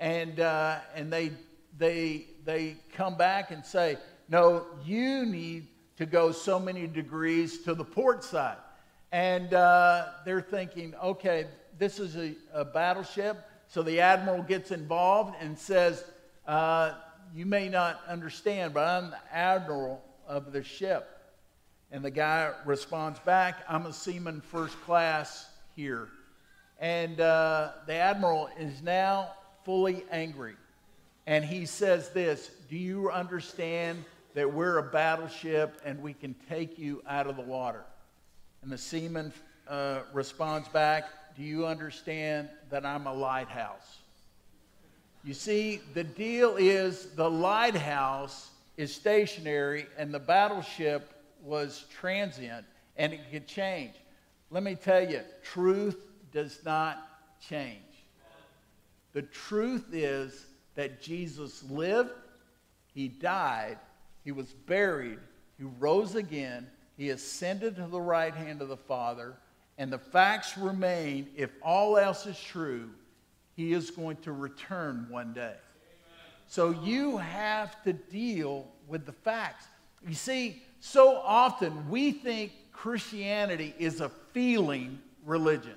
And, 0.00 0.40
uh, 0.40 0.78
and 0.96 1.12
they, 1.12 1.30
they, 1.78 2.26
they 2.44 2.76
come 2.92 3.16
back 3.16 3.50
and 3.50 3.64
say, 3.64 3.96
No, 4.28 4.66
you 4.84 5.24
need 5.26 5.68
to 5.96 6.06
go 6.06 6.32
so 6.32 6.58
many 6.58 6.86
degrees 6.86 7.62
to 7.62 7.74
the 7.74 7.84
port 7.84 8.24
side. 8.24 8.56
And 9.12 9.52
uh, 9.52 10.06
they're 10.24 10.40
thinking, 10.40 10.94
okay, 11.02 11.46
this 11.78 11.98
is 11.98 12.16
a, 12.16 12.34
a, 12.54 12.64
battleship. 12.64 13.44
So 13.68 13.82
the 13.82 14.00
admiral 14.00 14.42
gets 14.42 14.70
involved 14.70 15.36
and 15.40 15.58
says, 15.58 16.04
uh, 16.46 16.94
You 17.34 17.46
may 17.46 17.68
not 17.68 18.00
understand, 18.08 18.74
but 18.74 18.86
I'm 18.88 19.10
the 19.10 19.34
admiral 19.34 20.02
of 20.26 20.52
the 20.52 20.62
ship. 20.62 21.08
And 21.90 22.02
the 22.02 22.10
guy 22.10 22.52
responds 22.64 23.18
back, 23.20 23.64
I'm 23.68 23.84
a 23.84 23.92
seaman 23.92 24.40
first 24.40 24.80
class 24.82 25.46
here. 25.76 26.08
And 26.78 27.20
uh, 27.20 27.72
the 27.86 27.94
admiral 27.94 28.48
is 28.58 28.82
now 28.82 29.32
fully 29.64 30.04
angry. 30.10 30.54
And 31.26 31.44
he 31.44 31.66
says 31.66 32.10
this 32.10 32.50
Do 32.68 32.76
you 32.76 33.10
understand 33.10 34.04
that 34.34 34.52
we're 34.52 34.78
a 34.78 34.82
battleship 34.82 35.80
and 35.84 36.00
we 36.02 36.14
can 36.14 36.34
take 36.48 36.78
you 36.78 37.02
out 37.08 37.26
of 37.26 37.36
the 37.36 37.42
water? 37.42 37.84
And 38.62 38.70
the 38.70 38.78
seaman 38.78 39.32
uh, 39.68 40.00
responds 40.12 40.68
back, 40.68 41.04
Do 41.36 41.42
you 41.42 41.66
understand 41.66 42.48
that 42.70 42.84
I'm 42.84 43.06
a 43.06 43.14
lighthouse? 43.14 43.98
You 45.24 45.34
see, 45.34 45.80
the 45.94 46.02
deal 46.02 46.56
is 46.56 47.06
the 47.14 47.30
lighthouse 47.30 48.50
is 48.76 48.92
stationary 48.92 49.86
and 49.96 50.12
the 50.12 50.18
battleship 50.18 51.12
was 51.42 51.84
transient 51.90 52.64
and 52.96 53.12
it 53.12 53.20
could 53.30 53.46
change. 53.46 53.94
Let 54.50 54.64
me 54.64 54.74
tell 54.74 55.08
you, 55.08 55.20
truth 55.42 55.96
does 56.32 56.60
not 56.64 57.08
change. 57.40 57.78
The 59.12 59.22
truth 59.22 59.86
is 59.92 60.46
that 60.74 61.02
Jesus 61.02 61.62
lived, 61.70 62.10
he 62.94 63.08
died, 63.08 63.78
he 64.24 64.32
was 64.32 64.52
buried, 64.52 65.18
he 65.58 65.64
rose 65.78 66.14
again, 66.14 66.66
he 66.96 67.10
ascended 67.10 67.76
to 67.76 67.86
the 67.86 68.00
right 68.00 68.34
hand 68.34 68.62
of 68.62 68.68
the 68.68 68.76
Father, 68.76 69.34
and 69.78 69.92
the 69.92 69.98
facts 69.98 70.56
remain 70.56 71.28
if 71.36 71.50
all 71.62 71.96
else 71.96 72.26
is 72.26 72.38
true, 72.38 72.90
he 73.54 73.72
is 73.72 73.90
going 73.90 74.16
to 74.18 74.32
return 74.32 75.06
one 75.10 75.32
day. 75.32 75.54
So 76.46 76.70
you 76.70 77.16
have 77.16 77.82
to 77.84 77.92
deal 77.92 78.68
with 78.86 79.06
the 79.06 79.12
facts. 79.12 79.66
You 80.06 80.14
see, 80.14 80.62
so 80.80 81.16
often 81.16 81.88
we 81.88 82.12
think 82.12 82.52
Christianity 82.72 83.74
is 83.78 84.00
a 84.00 84.10
feeling 84.32 84.98
religion. 85.24 85.74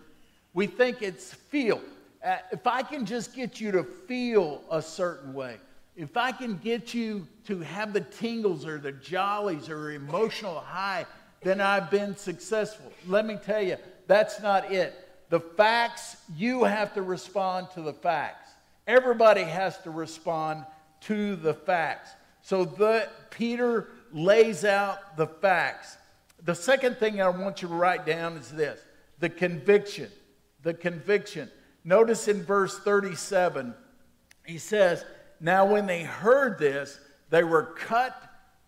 We 0.53 0.67
think 0.67 1.01
it's 1.01 1.33
feel. 1.33 1.81
Uh, 2.25 2.37
if 2.51 2.65
I 2.65 2.81
can 2.81 3.05
just 3.05 3.35
get 3.35 3.61
you 3.61 3.71
to 3.71 3.83
feel 3.83 4.63
a 4.71 4.81
certain 4.81 5.31
way, 5.33 5.57
if 5.95 6.17
I 6.17 6.31
can 6.31 6.57
get 6.57 6.91
you 6.93 7.27
to 7.45 7.59
have 7.59 7.93
the 7.93 8.01
tingles 8.01 8.65
or 8.65 8.79
the 8.79 8.91
jollies 8.91 9.69
or 9.69 9.91
emotional 9.91 10.59
high, 10.59 11.05
then 11.43 11.61
I've 11.61 11.91
been 11.91 12.17
successful. 12.17 12.91
Let 13.05 13.27
me 13.27 13.37
tell 13.45 13.61
you, 13.61 13.77
that's 14.07 14.41
not 14.41 14.71
it. 14.71 15.07
The 15.29 15.39
facts, 15.39 16.17
you 16.35 16.63
have 16.63 16.95
to 16.95 17.03
respond 17.03 17.67
to 17.75 17.81
the 17.81 17.93
facts. 17.93 18.49
Everybody 18.87 19.43
has 19.43 19.77
to 19.79 19.91
respond 19.91 20.65
to 21.01 21.35
the 21.35 21.53
facts. 21.53 22.09
So 22.41 22.65
the, 22.65 23.07
Peter 23.29 23.89
lays 24.11 24.65
out 24.65 25.15
the 25.15 25.27
facts. 25.27 25.97
The 26.43 26.55
second 26.55 26.97
thing 26.97 27.21
I 27.21 27.29
want 27.29 27.61
you 27.61 27.67
to 27.67 27.73
write 27.75 28.05
down 28.05 28.37
is 28.37 28.49
this 28.49 28.79
the 29.19 29.29
conviction. 29.29 30.09
The 30.63 30.73
conviction. 30.73 31.51
Notice 31.87 32.27
in 32.27 32.43
verse 32.43 32.79
37, 32.79 33.75
he 34.43 34.57
says, 34.57 35.05
Now 35.39 35.65
when 35.65 35.85
they 35.85 36.01
heard 36.01 36.57
this, 36.57 36.99
they 37.29 37.43
were 37.43 37.61
cut 37.63 38.19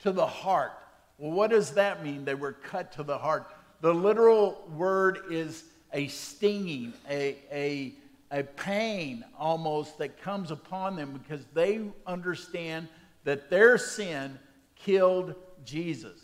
to 0.02 0.12
the 0.12 0.28
heart. 0.28 0.74
Well, 1.18 1.32
what 1.32 1.50
does 1.50 1.72
that 1.72 2.04
mean? 2.04 2.26
They 2.26 2.36
were 2.36 2.54
cut 2.54 2.92
to 2.94 3.02
the 3.02 3.18
heart. 3.18 3.48
The 3.82 3.92
literal 3.92 4.64
word 4.76 5.22
is 5.32 5.64
a 5.94 6.10
stinging, 6.10 6.94
a, 7.10 7.38
a, 7.52 7.96
a 8.32 8.44
pain 8.44 9.26
almost 9.38 9.98
that 9.98 10.22
comes 10.22 10.52
upon 10.52 10.96
them 10.96 11.14
because 11.14 11.44
they 11.56 11.82
understand 12.06 12.88
that 13.24 13.50
their 13.50 13.80
sin 13.80 14.38
killed 14.76 15.34
Jesus. 15.66 16.22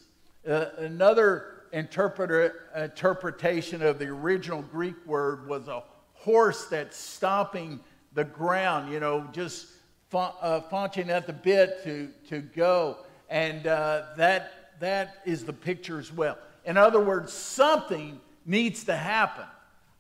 Uh, 0.48 0.66
another 0.78 1.64
interpretation 1.72 3.82
of 3.82 3.98
the 3.98 4.08
original 4.08 4.62
Greek 4.62 5.04
word 5.08 5.48
was 5.48 5.68
a 5.68 5.82
horse 6.24 6.66
that's 6.66 6.98
stomping 6.98 7.80
the 8.14 8.24
ground, 8.24 8.92
you 8.92 9.00
know, 9.00 9.28
just 9.34 9.68
fa- 10.10 10.34
uh, 10.42 10.62
faunching 10.62 11.10
at 11.10 11.28
the 11.28 11.34
bit 11.34 11.84
to, 11.84 12.10
to 12.30 12.40
go. 12.40 12.98
And 13.30 13.68
uh, 13.68 14.04
that, 14.16 14.80
that 14.80 15.18
is 15.26 15.44
the 15.44 15.54
picture 15.54 16.00
as 16.00 16.14
well. 16.14 16.38
In 16.66 16.78
other 16.78 17.00
words, 17.00 17.34
something 17.34 18.22
needs 18.46 18.86
to 18.86 18.96
happen. 18.96 19.46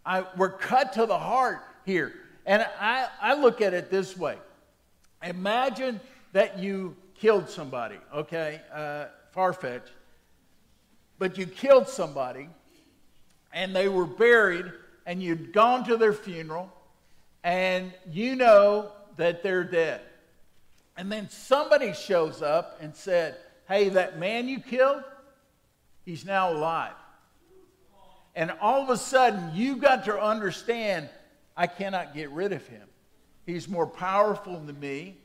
I, 0.06 0.25
we're 0.38 0.51
cut 0.51 0.94
to 0.94 1.06
the 1.06 1.18
heart 1.18 1.60
here. 1.86 2.13
And 2.46 2.65
I, 2.80 3.08
I 3.22 3.36
look 3.36 3.62
at 3.62 3.74
it 3.74 3.89
this 3.89 4.18
way 4.18 4.38
Imagine 5.24 6.00
that 6.34 6.60
you 6.60 6.96
killed 7.15 7.50
somebody, 7.50 7.98
okay? 8.13 8.62
Uh, 8.74 9.06
far 9.32 9.53
fetched. 9.53 9.92
But 11.20 11.38
you 11.38 11.46
killed 11.46 11.88
somebody 11.88 12.50
and 13.53 13.75
they 13.75 13.88
were 13.88 14.06
buried 14.06 14.65
and 15.06 15.22
you'd 15.22 15.54
gone 15.54 15.84
to 15.86 15.98
their 15.98 16.14
funeral 16.14 16.72
and 17.44 17.94
you 18.10 18.36
know 18.36 18.92
that 19.18 19.44
they're 19.44 19.64
dead. 19.64 20.02
And 20.96 21.12
then 21.12 21.30
somebody 21.30 21.94
shows 21.94 22.42
up 22.42 22.78
and 22.82 22.96
said, 22.96 23.38
Hey, 23.68 23.90
that 23.90 24.20
man 24.20 24.48
you 24.48 24.60
killed, 24.60 25.04
he's 26.06 26.26
now 26.26 26.52
alive. 26.52 26.94
And 28.36 28.52
all 28.62 28.82
of 28.82 28.90
a 28.90 28.98
sudden, 28.98 29.52
you've 29.54 29.80
got 29.80 30.06
to 30.06 30.20
understand 30.20 31.10
I 31.56 31.68
cannot 31.68 32.14
get 32.14 32.32
rid 32.32 32.52
of 32.52 32.66
him. 32.68 32.88
He's 33.46 33.68
more 33.68 33.88
powerful 33.88 34.60
than 34.60 34.80
me. 34.80 35.18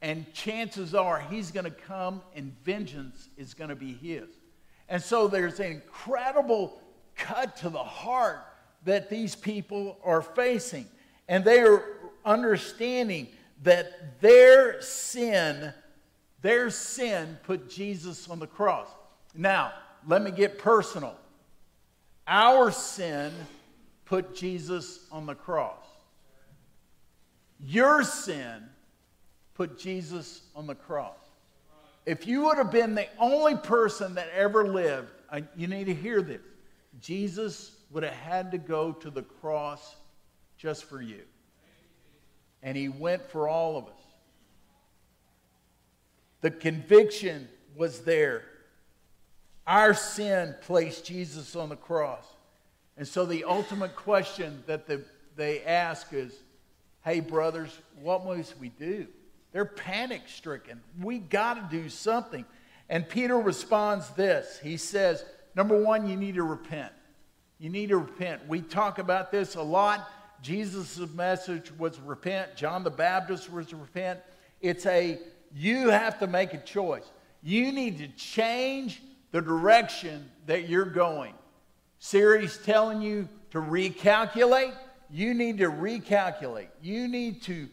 And 0.00 0.32
chances 0.32 0.94
are 0.94 1.18
he's 1.18 1.50
going 1.50 1.64
to 1.64 1.70
come 1.70 2.22
and 2.36 2.54
vengeance 2.64 3.28
is 3.36 3.54
going 3.54 3.70
to 3.70 3.76
be 3.76 3.92
his. 3.92 4.28
And 4.88 5.02
so 5.02 5.26
there's 5.26 5.58
an 5.58 5.72
incredible 5.72 6.80
cut 7.16 7.56
to 7.56 7.68
the 7.68 7.82
heart 7.82 8.44
that 8.88 9.10
these 9.10 9.34
people 9.34 9.98
are 10.02 10.22
facing. 10.22 10.86
And 11.28 11.44
they 11.44 11.60
are 11.60 11.84
understanding 12.24 13.28
that 13.62 14.18
their 14.22 14.80
sin, 14.80 15.74
their 16.40 16.70
sin 16.70 17.38
put 17.42 17.68
Jesus 17.68 18.30
on 18.30 18.38
the 18.38 18.46
cross. 18.46 18.88
Now, 19.34 19.72
let 20.06 20.22
me 20.22 20.30
get 20.30 20.58
personal. 20.58 21.14
Our 22.26 22.70
sin 22.70 23.30
put 24.06 24.34
Jesus 24.34 25.00
on 25.12 25.26
the 25.26 25.34
cross. 25.34 25.84
Your 27.60 28.02
sin 28.02 28.70
put 29.52 29.78
Jesus 29.78 30.44
on 30.56 30.66
the 30.66 30.74
cross. 30.74 31.18
If 32.06 32.26
you 32.26 32.44
would 32.44 32.56
have 32.56 32.70
been 32.70 32.94
the 32.94 33.08
only 33.18 33.54
person 33.54 34.14
that 34.14 34.30
ever 34.34 34.66
lived, 34.66 35.10
you 35.54 35.66
need 35.66 35.84
to 35.84 35.94
hear 35.94 36.22
this. 36.22 36.40
Jesus 37.02 37.72
would 37.90 38.02
have 38.02 38.14
had 38.14 38.50
to 38.52 38.58
go 38.58 38.92
to 38.92 39.10
the 39.10 39.22
cross 39.22 39.96
just 40.56 40.84
for 40.84 41.00
you. 41.00 41.22
And 42.62 42.76
he 42.76 42.88
went 42.88 43.30
for 43.30 43.48
all 43.48 43.76
of 43.76 43.86
us. 43.86 44.00
The 46.40 46.50
conviction 46.50 47.48
was 47.76 48.00
there. 48.00 48.44
Our 49.66 49.94
sin 49.94 50.54
placed 50.62 51.04
Jesus 51.04 51.56
on 51.56 51.68
the 51.68 51.76
cross. 51.76 52.24
And 52.96 53.06
so 53.06 53.24
the 53.24 53.44
ultimate 53.44 53.94
question 53.94 54.62
that 54.66 54.86
the, 54.86 55.04
they 55.36 55.62
ask 55.62 56.12
is 56.12 56.32
hey, 57.04 57.20
brothers, 57.20 57.78
what 58.02 58.24
must 58.26 58.58
we 58.58 58.68
do? 58.68 59.06
They're 59.52 59.64
panic 59.64 60.22
stricken. 60.26 60.80
We 61.00 61.18
got 61.18 61.54
to 61.54 61.76
do 61.76 61.88
something. 61.88 62.44
And 62.90 63.08
Peter 63.08 63.36
responds 63.36 64.10
this 64.10 64.58
He 64.62 64.76
says, 64.76 65.24
number 65.54 65.80
one, 65.80 66.08
you 66.08 66.16
need 66.16 66.34
to 66.34 66.42
repent. 66.42 66.92
You 67.58 67.70
need 67.70 67.88
to 67.88 67.98
repent. 67.98 68.46
We 68.46 68.60
talk 68.60 68.98
about 68.98 69.32
this 69.32 69.56
a 69.56 69.62
lot. 69.62 70.08
Jesus' 70.42 70.98
message 71.14 71.72
was 71.76 71.98
repent. 72.00 72.54
John 72.54 72.84
the 72.84 72.90
Baptist 72.90 73.52
was 73.52 73.72
repent. 73.74 74.20
It's 74.60 74.86
a, 74.86 75.18
you 75.54 75.88
have 75.88 76.18
to 76.20 76.26
make 76.26 76.54
a 76.54 76.58
choice. 76.58 77.10
You 77.42 77.72
need 77.72 77.98
to 77.98 78.08
change 78.08 79.02
the 79.32 79.40
direction 79.40 80.30
that 80.46 80.68
you're 80.68 80.84
going. 80.84 81.34
Siri's 81.98 82.58
telling 82.58 83.02
you 83.02 83.28
to 83.50 83.58
recalculate. 83.58 84.74
You 85.10 85.34
need 85.34 85.58
to 85.58 85.68
recalculate. 85.68 86.68
You 86.80 87.08
need 87.08 87.42
to 87.42 87.68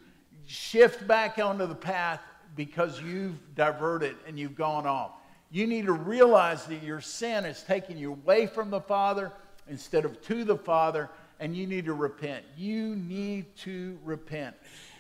shift 0.48 1.08
back 1.08 1.38
onto 1.38 1.68
the 1.68 1.76
path 1.76 2.22
because 2.56 3.02
you've 3.02 3.56
diverted 3.56 4.16
and 4.28 4.40
you've 4.40 4.56
gone 4.56 4.88
off. 4.88 5.12
You 5.52 5.68
need 5.68 5.86
to 5.86 5.94
realize 5.94 6.66
that 6.66 6.82
your 6.82 7.02
sin 7.02 7.46
is 7.46 7.62
taking 7.64 7.98
you 7.98 8.14
away 8.14 8.48
from 8.48 8.72
the 8.72 8.82
Father 8.82 9.32
instead 9.70 10.06
of 10.06 10.22
to 10.24 10.44
the 10.44 10.58
Father, 10.58 11.10
and 11.40 11.56
you 11.56 11.68
need 11.68 11.86
to 11.86 11.94
repent. 11.94 12.46
You 12.58 12.96
need 12.96 13.56
to 13.58 13.98
repent. 14.04 14.56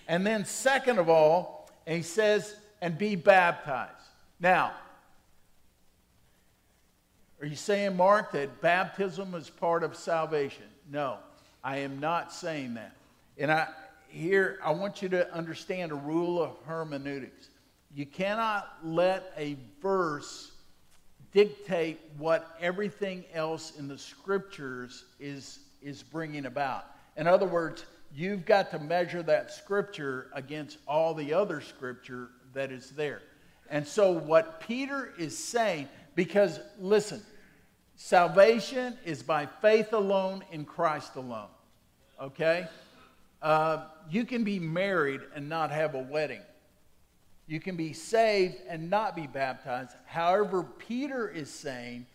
And 0.08 0.26
then, 0.26 0.46
second 0.46 1.00
of 1.00 1.10
all, 1.10 1.70
he 1.88 2.02
says, 2.02 2.56
and 2.82 2.98
be 2.98 3.16
baptized. 3.16 3.92
Now, 4.40 4.74
are 7.40 7.48
you 7.48 7.56
saying, 7.56 7.96
Mark, 7.96 8.32
that 8.34 8.62
baptism 8.62 9.34
is 9.36 9.50
part 9.50 9.84
of 9.84 9.96
salvation? 9.96 10.66
No, 10.92 11.18
I 11.64 11.78
am 11.78 12.00
not 12.00 12.32
saying 12.32 12.76
that. 12.76 12.96
And 13.38 13.52
I 13.52 13.68
here 14.08 14.60
I 14.64 14.72
want 14.72 15.02
you 15.02 15.10
to 15.10 15.34
understand 15.34 15.92
a 15.92 15.96
rule 15.96 16.42
of 16.42 16.52
hermeneutics. 16.66 17.50
You 17.94 18.06
cannot 18.06 18.78
let 18.84 19.34
a 19.38 19.58
verse 19.82 20.52
dictate 21.36 22.00
what 22.18 22.56
everything 22.62 23.26
else 23.34 23.74
in 23.78 23.90
the 23.90 23.98
scriptures 23.98 25.04
is, 25.20 25.60
is 25.82 26.02
bringing 26.02 26.46
about. 26.46 26.86
In 27.18 27.28
other 27.28 27.46
words, 27.46 27.86
you've 28.16 28.46
got 28.46 28.72
to 28.72 28.80
measure 28.80 29.22
that 29.22 29.52
scripture 29.52 30.32
against 30.34 30.78
all 30.88 31.14
the 31.14 31.34
other 31.34 31.60
scripture 31.60 32.30
that 32.54 32.72
is 32.72 32.92
there. 32.92 33.22
And 33.70 33.86
so, 33.86 34.14
what 34.14 34.62
Peter 34.62 35.14
is 35.20 35.38
saying, 35.38 35.90
because 36.16 36.62
listen, 36.80 37.22
salvation 37.98 38.98
is 39.04 39.22
by 39.22 39.46
faith 39.62 39.92
alone 39.92 40.42
in 40.54 40.64
Christ 40.64 41.18
alone. 41.18 41.50
Okay? 42.22 42.66
Uh, 43.42 43.88
you 44.10 44.24
can 44.24 44.46
be 44.46 44.58
married 44.58 45.20
and 45.36 45.50
not 45.50 45.70
have 45.70 45.96
a 45.96 46.02
wedding. 46.02 46.42
You 47.48 47.60
can 47.60 47.76
be 47.76 47.94
saved 47.94 48.56
and 48.68 48.90
not 48.90 49.16
be 49.16 49.28
baptized. 49.28 49.92
However, 50.06 50.64
Peter 50.64 51.30
is 51.30 51.50
saying 51.50 52.08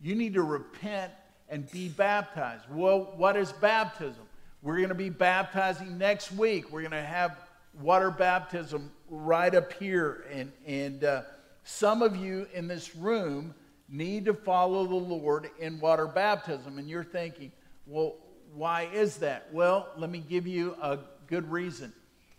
you 0.00 0.14
need 0.14 0.34
to 0.34 0.42
repent 0.42 1.12
and 1.48 1.70
be 1.70 1.88
baptized. 1.88 2.64
Well, 2.70 3.12
what 3.16 3.36
is 3.36 3.52
baptism? 3.52 4.22
We're 4.62 4.76
going 4.76 4.88
to 4.88 4.94
be 4.94 5.10
baptizing 5.10 5.98
next 5.98 6.32
week. 6.32 6.72
We're 6.72 6.80
going 6.80 6.90
to 6.92 7.02
have 7.02 7.38
water 7.80 8.10
baptism 8.10 8.90
right 9.08 9.54
up 9.54 9.72
here. 9.74 10.24
And, 10.32 10.52
and 10.66 11.04
uh, 11.04 11.22
some 11.64 12.02
of 12.02 12.16
you 12.16 12.46
in 12.54 12.66
this 12.66 12.96
room 12.96 13.54
need 13.88 14.24
to 14.24 14.34
follow 14.34 14.86
the 14.86 14.94
Lord 14.94 15.50
in 15.58 15.80
water 15.80 16.06
baptism. 16.06 16.78
And 16.78 16.88
you're 16.88 17.04
thinking, 17.04 17.52
well, 17.86 18.16
why 18.54 18.88
is 18.92 19.18
that? 19.18 19.48
Well, 19.52 19.88
let 19.96 20.10
me 20.10 20.18
give 20.18 20.46
you 20.46 20.76
a 20.82 20.98
good 21.26 21.50
reason. 21.50 21.92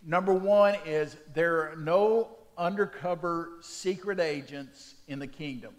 Number 0.04 0.34
one 0.34 0.76
is 0.86 1.16
there 1.34 1.72
are 1.72 1.76
no 1.76 2.30
undercover 2.60 3.52
secret 3.62 4.20
agents 4.20 4.96
in 5.08 5.18
the 5.18 5.28
kingdom. 5.28 5.74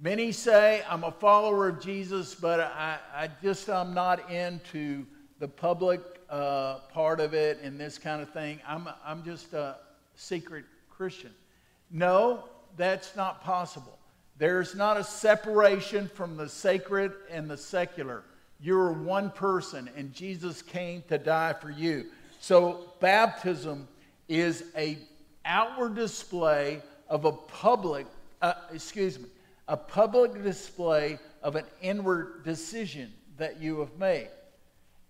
Many 0.00 0.32
say, 0.32 0.82
I'm 0.88 1.04
a 1.04 1.10
follower 1.10 1.68
of 1.68 1.80
Jesus, 1.80 2.34
but 2.34 2.60
I, 2.60 2.98
I 3.14 3.28
just 3.42 3.68
I'm 3.68 3.94
not 3.94 4.30
into 4.30 5.04
the 5.38 5.48
public 5.48 6.00
uh, 6.30 6.78
part 6.92 7.20
of 7.20 7.34
it 7.34 7.60
and 7.62 7.78
this 7.78 7.98
kind 7.98 8.22
of 8.22 8.32
thing. 8.32 8.60
I'm, 8.66 8.88
I'm 9.04 9.24
just 9.24 9.52
a 9.52 9.76
secret 10.14 10.64
Christian. 10.90 11.30
No, 11.90 12.44
that's 12.76 13.14
not 13.14 13.42
possible. 13.42 13.98
There's 14.38 14.74
not 14.74 14.96
a 14.96 15.04
separation 15.04 16.08
from 16.08 16.36
the 16.36 16.48
sacred 16.48 17.12
and 17.30 17.48
the 17.48 17.56
secular. 17.56 18.24
You're 18.60 18.92
one 18.92 19.30
person, 19.30 19.90
and 19.96 20.12
Jesus 20.12 20.62
came 20.62 21.02
to 21.08 21.18
die 21.18 21.52
for 21.52 21.70
you. 21.70 22.06
So, 22.40 22.92
baptism 23.00 23.86
is 24.28 24.64
a 24.76 24.98
outward 25.44 25.94
display 25.94 26.82
of 27.08 27.24
a 27.24 27.32
public, 27.32 28.06
uh, 28.42 28.54
excuse 28.72 29.18
me, 29.18 29.26
a 29.68 29.76
public 29.76 30.42
display 30.42 31.18
of 31.42 31.56
an 31.56 31.64
inward 31.80 32.44
decision 32.44 33.12
that 33.36 33.60
you 33.60 33.80
have 33.80 33.96
made. 33.98 34.28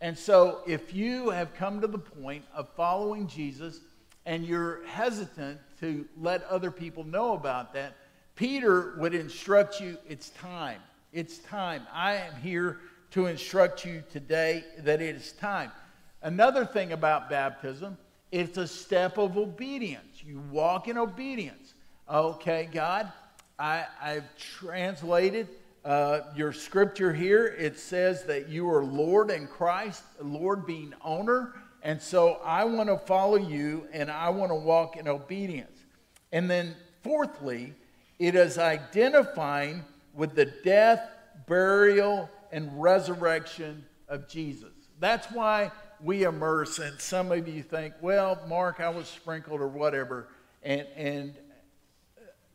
And 0.00 0.16
so, 0.16 0.60
if 0.66 0.92
you 0.94 1.30
have 1.30 1.54
come 1.54 1.80
to 1.80 1.86
the 1.86 1.98
point 1.98 2.44
of 2.54 2.68
following 2.76 3.26
Jesus 3.26 3.80
and 4.26 4.44
you're 4.44 4.84
hesitant 4.86 5.60
to 5.80 6.06
let 6.20 6.44
other 6.44 6.70
people 6.70 7.04
know 7.04 7.34
about 7.34 7.72
that, 7.74 7.96
Peter 8.36 8.94
would 8.98 9.14
instruct 9.14 9.80
you 9.80 9.96
it's 10.08 10.30
time. 10.30 10.80
It's 11.12 11.38
time. 11.38 11.86
I 11.92 12.14
am 12.14 12.34
here 12.42 12.80
to 13.12 13.26
instruct 13.26 13.84
you 13.84 14.02
today 14.10 14.64
that 14.78 15.00
it 15.00 15.14
is 15.14 15.32
time. 15.32 15.70
Another 16.22 16.64
thing 16.64 16.92
about 16.92 17.30
baptism 17.30 17.96
it's 18.34 18.58
a 18.58 18.66
step 18.66 19.16
of 19.16 19.38
obedience. 19.38 20.20
You 20.24 20.40
walk 20.50 20.88
in 20.88 20.98
obedience. 20.98 21.72
Okay, 22.10 22.68
God, 22.72 23.12
I, 23.60 23.86
have 24.00 24.24
translated 24.36 25.46
uh, 25.84 26.22
your 26.34 26.52
scripture 26.52 27.12
here. 27.12 27.46
It 27.46 27.78
says 27.78 28.24
that 28.24 28.48
you 28.48 28.68
are 28.68 28.82
Lord 28.82 29.30
in 29.30 29.46
Christ, 29.46 30.02
Lord 30.20 30.66
being 30.66 30.94
owner. 31.04 31.52
And 31.84 32.02
so 32.02 32.40
I 32.44 32.64
want 32.64 32.88
to 32.88 32.98
follow 32.98 33.36
you 33.36 33.86
and 33.92 34.10
I 34.10 34.30
want 34.30 34.50
to 34.50 34.56
walk 34.56 34.96
in 34.96 35.06
obedience. 35.06 35.84
And 36.32 36.50
then, 36.50 36.74
fourthly, 37.04 37.72
it 38.18 38.34
is 38.34 38.58
identifying 38.58 39.84
with 40.12 40.34
the 40.34 40.46
death, 40.64 41.08
burial, 41.46 42.28
and 42.50 42.82
resurrection 42.82 43.84
of 44.08 44.26
Jesus. 44.26 44.72
That's 44.98 45.28
why 45.30 45.70
we 46.04 46.24
immerse, 46.24 46.78
and 46.78 47.00
some 47.00 47.32
of 47.32 47.48
you 47.48 47.62
think, 47.62 47.94
well, 48.02 48.38
Mark, 48.46 48.78
I 48.78 48.90
was 48.90 49.08
sprinkled 49.08 49.62
or 49.62 49.68
whatever, 49.68 50.28
and, 50.62 50.86
and 50.96 51.34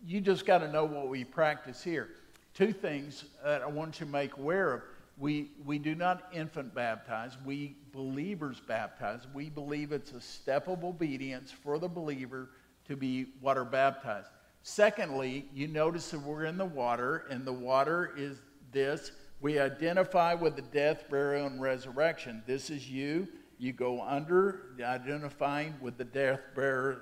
you 0.05 0.21
just 0.21 0.45
got 0.45 0.59
to 0.59 0.71
know 0.71 0.85
what 0.85 1.07
we 1.07 1.23
practice 1.23 1.83
here. 1.83 2.09
Two 2.53 2.71
things 2.71 3.25
that 3.43 3.63
I 3.63 3.65
want 3.65 3.99
you 3.99 4.05
to 4.05 4.11
make 4.11 4.37
aware 4.37 4.73
of. 4.73 4.81
We, 5.17 5.49
we 5.65 5.79
do 5.79 5.95
not 5.95 6.29
infant 6.31 6.75
baptize, 6.75 7.37
we 7.43 7.75
believers 7.91 8.61
baptize. 8.65 9.27
We 9.33 9.49
believe 9.49 9.91
it's 9.91 10.11
a 10.11 10.21
step 10.21 10.67
of 10.67 10.83
obedience 10.83 11.51
for 11.51 11.79
the 11.79 11.87
believer 11.89 12.51
to 12.87 12.95
be 12.95 13.25
water 13.41 13.65
baptized. 13.65 14.27
Secondly, 14.61 15.45
you 15.53 15.67
notice 15.67 16.11
that 16.11 16.21
we're 16.21 16.45
in 16.45 16.57
the 16.57 16.65
water, 16.65 17.25
and 17.31 17.45
the 17.45 17.53
water 17.53 18.13
is 18.15 18.37
this 18.71 19.11
we 19.41 19.59
identify 19.59 20.33
with 20.33 20.55
the 20.55 20.61
death, 20.61 21.05
burial, 21.09 21.47
and 21.47 21.61
resurrection. 21.61 22.43
This 22.45 22.69
is 22.69 22.89
you. 22.89 23.27
You 23.57 23.73
go 23.73 24.01
under 24.01 24.71
identifying 24.81 25.75
with 25.81 25.97
the 25.97 26.05
death, 26.05 26.39
burial, 26.55 26.99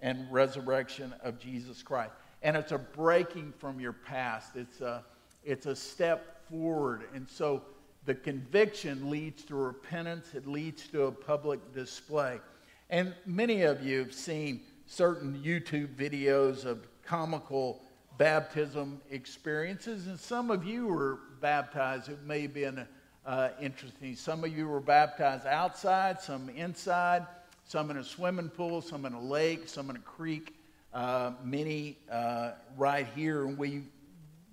and 0.00 0.30
resurrection 0.32 1.14
of 1.22 1.38
Jesus 1.38 1.82
Christ. 1.82 2.12
And 2.42 2.56
it's 2.56 2.72
a 2.72 2.78
breaking 2.78 3.52
from 3.58 3.80
your 3.80 3.92
past. 3.92 4.56
It's 4.56 4.80
a, 4.80 5.04
it's 5.44 5.66
a 5.66 5.76
step 5.76 6.48
forward. 6.48 7.04
And 7.14 7.28
so 7.28 7.62
the 8.06 8.14
conviction 8.14 9.10
leads 9.10 9.44
to 9.44 9.54
repentance, 9.54 10.34
it 10.34 10.46
leads 10.46 10.88
to 10.88 11.04
a 11.04 11.12
public 11.12 11.74
display. 11.74 12.40
And 12.88 13.14
many 13.26 13.62
of 13.62 13.84
you 13.84 13.98
have 13.98 14.14
seen 14.14 14.62
certain 14.86 15.40
YouTube 15.44 15.94
videos 15.94 16.64
of 16.64 16.86
comical 17.04 17.82
baptism 18.20 19.00
experiences, 19.10 20.06
and 20.06 20.20
some 20.20 20.50
of 20.50 20.62
you 20.62 20.86
were 20.86 21.20
baptized. 21.40 22.10
It 22.10 22.22
may 22.26 22.42
have 22.42 22.52
been 22.52 22.86
uh, 23.24 23.48
interesting. 23.58 24.14
Some 24.14 24.44
of 24.44 24.54
you 24.54 24.68
were 24.68 24.78
baptized 24.78 25.46
outside, 25.46 26.20
some 26.20 26.50
inside, 26.50 27.26
some 27.64 27.90
in 27.90 27.96
a 27.96 28.04
swimming 28.04 28.50
pool, 28.50 28.82
some 28.82 29.06
in 29.06 29.14
a 29.14 29.20
lake, 29.20 29.70
some 29.70 29.88
in 29.88 29.96
a 29.96 30.00
creek, 30.00 30.54
uh, 30.92 31.32
many 31.42 31.96
uh, 32.12 32.50
right 32.76 33.06
here, 33.14 33.46
and 33.46 33.56
we've 33.56 33.86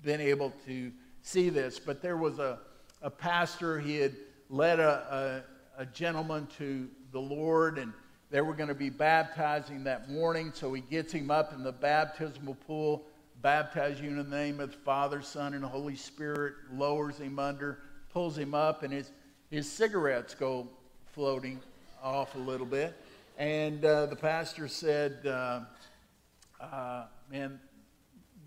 been 0.02 0.22
able 0.22 0.54
to 0.66 0.90
see 1.22 1.50
this. 1.50 1.78
But 1.78 2.02
there 2.02 2.16
was 2.16 2.40
a, 2.40 2.60
a 3.02 3.10
pastor, 3.10 3.82
he 3.82 3.98
had 3.98 4.16
led 4.50 4.80
a, 4.80 5.44
a, 5.78 5.82
a 5.82 5.86
gentleman 5.88 6.48
to 6.58 6.88
the 7.12 7.20
Lord, 7.20 7.80
and 7.80 7.92
they 8.32 8.40
were 8.40 8.54
going 8.54 8.70
to 8.70 8.76
be 8.76 8.90
baptizing 8.90 9.84
that 9.84 10.10
morning, 10.10 10.54
so 10.54 10.72
he 10.72 10.80
gets 10.80 11.12
him 11.12 11.30
up 11.30 11.52
in 11.52 11.64
the 11.64 11.74
baptismal 11.74 12.56
pool, 12.66 13.04
baptize 13.42 14.00
you 14.02 14.10
in 14.10 14.18
the 14.18 14.36
name 14.36 14.60
of 14.60 14.72
the 14.72 14.78
Father, 14.78 15.22
Son, 15.22 15.54
and 15.54 15.64
Holy 15.64 15.96
Spirit, 15.96 16.54
lowers 16.74 17.18
him 17.18 17.40
under, 17.40 17.80
pulls 18.12 18.38
him 18.38 18.54
up, 18.54 18.84
and 18.84 18.94
his, 18.94 19.12
his 19.50 19.72
cigarettes 19.72 20.36
go 20.36 20.68
floating 21.14 21.60
off 22.02 22.36
a 22.36 22.40
little 22.40 22.66
bit. 22.66 22.96
And 23.38 23.84
uh, 23.86 24.08
the 24.08 24.16
pastor 24.16 24.68
said, 24.68 25.26
uh, 25.26 25.62
uh, 26.60 27.06
Man, 27.30 27.60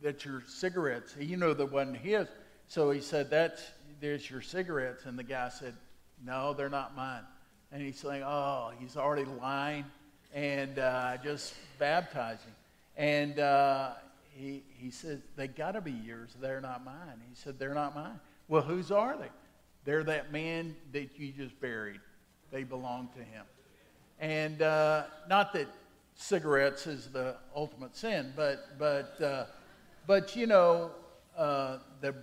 that's 0.02 0.24
your 0.24 0.42
cigarettes. 0.46 1.14
You 1.18 1.36
know 1.36 1.52
that 1.52 1.70
wasn't 1.70 1.98
his. 1.98 2.26
So 2.66 2.90
he 2.90 3.00
said, 3.00 3.30
That's 3.30 3.62
there's 4.00 4.28
your 4.30 4.40
cigarettes. 4.40 5.04
And 5.04 5.18
the 5.18 5.22
guy 5.22 5.50
said, 5.50 5.74
No, 6.24 6.54
they're 6.54 6.70
not 6.70 6.96
mine 6.96 7.22
and 7.72 7.82
he's 7.82 7.98
saying, 7.98 8.22
"Oh, 8.24 8.72
he's 8.78 8.96
already 8.96 9.24
lying," 9.24 9.84
and 10.34 10.78
uh, 10.78 11.16
just 11.22 11.54
baptizing. 11.78 12.52
And 12.96 13.38
uh, 13.38 13.92
he 14.40 14.62
he 14.74 14.90
said, 14.90 15.22
"They 15.36 15.48
got 15.48 15.72
to 15.72 15.80
be 15.80 15.92
yours. 15.92 16.34
They're 16.40 16.60
not 16.60 16.84
mine." 16.84 17.20
He 17.28 17.34
said, 17.34 17.58
"They're 17.58 17.74
not 17.74 17.94
mine." 17.94 18.18
Well, 18.48 18.62
whose 18.62 18.90
are 18.90 19.16
they? 19.16 19.28
They're 19.84 20.04
that 20.04 20.32
man 20.32 20.74
that 20.92 21.18
you 21.18 21.32
just 21.32 21.60
buried. 21.60 22.00
They 22.50 22.64
belong 22.64 23.08
to 23.16 23.22
him. 23.22 23.44
And 24.18 24.60
uh, 24.62 25.04
not 25.28 25.52
that 25.52 25.68
cigarettes 26.14 26.86
is 26.86 27.06
the 27.08 27.36
ultimate 27.54 27.96
sin, 27.96 28.32
but 28.34 28.78
but 28.78 29.20
uh, 29.22 29.44
but 30.06 30.34
you 30.34 30.46
know 30.46 30.90
uh, 31.36 31.78
the 32.00 32.14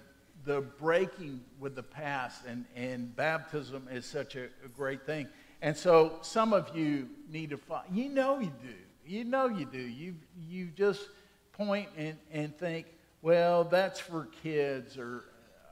the 0.45 0.61
breaking 0.61 1.41
with 1.59 1.75
the 1.75 1.83
past, 1.83 2.45
and, 2.47 2.65
and 2.75 3.13
baptism 3.15 3.87
is 3.91 4.05
such 4.05 4.35
a, 4.35 4.45
a 4.63 4.69
great 4.73 5.05
thing. 5.05 5.27
And 5.61 5.75
so 5.75 6.19
some 6.21 6.53
of 6.53 6.75
you 6.75 7.09
need 7.29 7.49
to 7.49 7.57
find, 7.57 7.83
you 7.91 8.07
know 8.09 8.39
you 8.39 8.53
do. 8.61 8.73
You 9.05 9.25
know 9.25 9.47
you 9.47 9.65
do. 9.65 9.79
You, 9.79 10.15
you 10.47 10.67
just 10.67 11.09
point 11.57 11.89
and, 11.97 12.17
and 12.31 12.57
think, 12.57 12.85
well, 13.21 13.63
that's 13.63 13.99
for 13.99 14.29
kids 14.43 14.97
or 14.97 15.25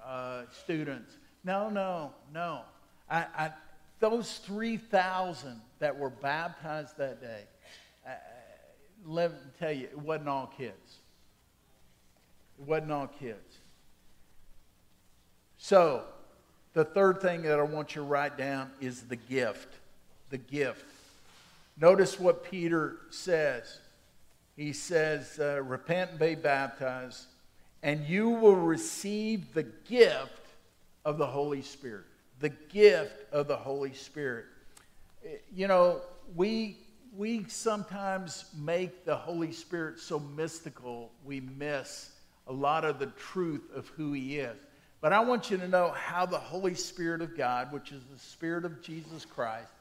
uh, 0.05 0.41
students. 0.63 1.15
No, 1.43 1.69
no, 1.69 2.11
no. 2.33 2.61
I, 3.09 3.25
I, 3.37 3.51
those 3.99 4.39
3,000 4.39 5.61
that 5.79 5.97
were 5.97 6.09
baptized 6.09 6.97
that 6.97 7.21
day, 7.21 7.43
uh, 8.05 8.11
let 9.05 9.31
me 9.31 9.37
tell 9.59 9.71
you, 9.71 9.85
it 9.85 9.99
wasn't 9.99 10.29
all 10.29 10.51
kids. 10.57 10.97
It 12.59 12.65
wasn't 12.65 12.91
all 12.91 13.07
kids. 13.07 13.57
So, 15.57 16.03
the 16.73 16.83
third 16.83 17.21
thing 17.21 17.43
that 17.43 17.59
I 17.59 17.63
want 17.63 17.95
you 17.95 18.01
to 18.01 18.07
write 18.07 18.37
down 18.37 18.71
is 18.81 19.03
the 19.03 19.15
gift. 19.15 19.69
The 20.29 20.37
gift. 20.37 20.83
Notice 21.79 22.19
what 22.19 22.43
Peter 22.43 22.97
says. 23.09 23.79
He 24.55 24.71
says, 24.73 25.37
uh, 25.39 25.61
Repent 25.63 26.11
and 26.11 26.19
be 26.19 26.35
baptized, 26.35 27.25
and 27.83 28.05
you 28.05 28.29
will 28.29 28.55
receive 28.55 29.53
the 29.53 29.63
gift 29.63 30.47
of 31.03 31.17
the 31.17 31.25
Holy 31.25 31.61
Spirit. 31.61 32.05
The 32.39 32.49
gift 32.49 33.31
of 33.33 33.47
the 33.47 33.55
Holy 33.55 33.93
Spirit. 33.93 34.45
You 35.53 35.67
know, 35.67 36.01
we, 36.35 36.77
we 37.15 37.45
sometimes 37.47 38.45
make 38.57 39.05
the 39.05 39.15
Holy 39.15 39.51
Spirit 39.51 39.99
so 39.99 40.19
mystical, 40.19 41.11
we 41.23 41.41
miss 41.41 42.11
a 42.47 42.53
lot 42.53 42.85
of 42.85 42.99
the 42.99 43.07
truth 43.07 43.63
of 43.75 43.87
who 43.89 44.13
He 44.13 44.39
is. 44.39 44.57
But 45.01 45.13
I 45.13 45.19
want 45.19 45.51
you 45.51 45.57
to 45.57 45.67
know 45.67 45.91
how 45.91 46.25
the 46.25 46.37
Holy 46.37 46.73
Spirit 46.73 47.21
of 47.21 47.37
God, 47.37 47.71
which 47.71 47.91
is 47.91 48.01
the 48.11 48.19
Spirit 48.19 48.65
of 48.65 48.81
Jesus 48.81 49.25
Christ, 49.25 49.71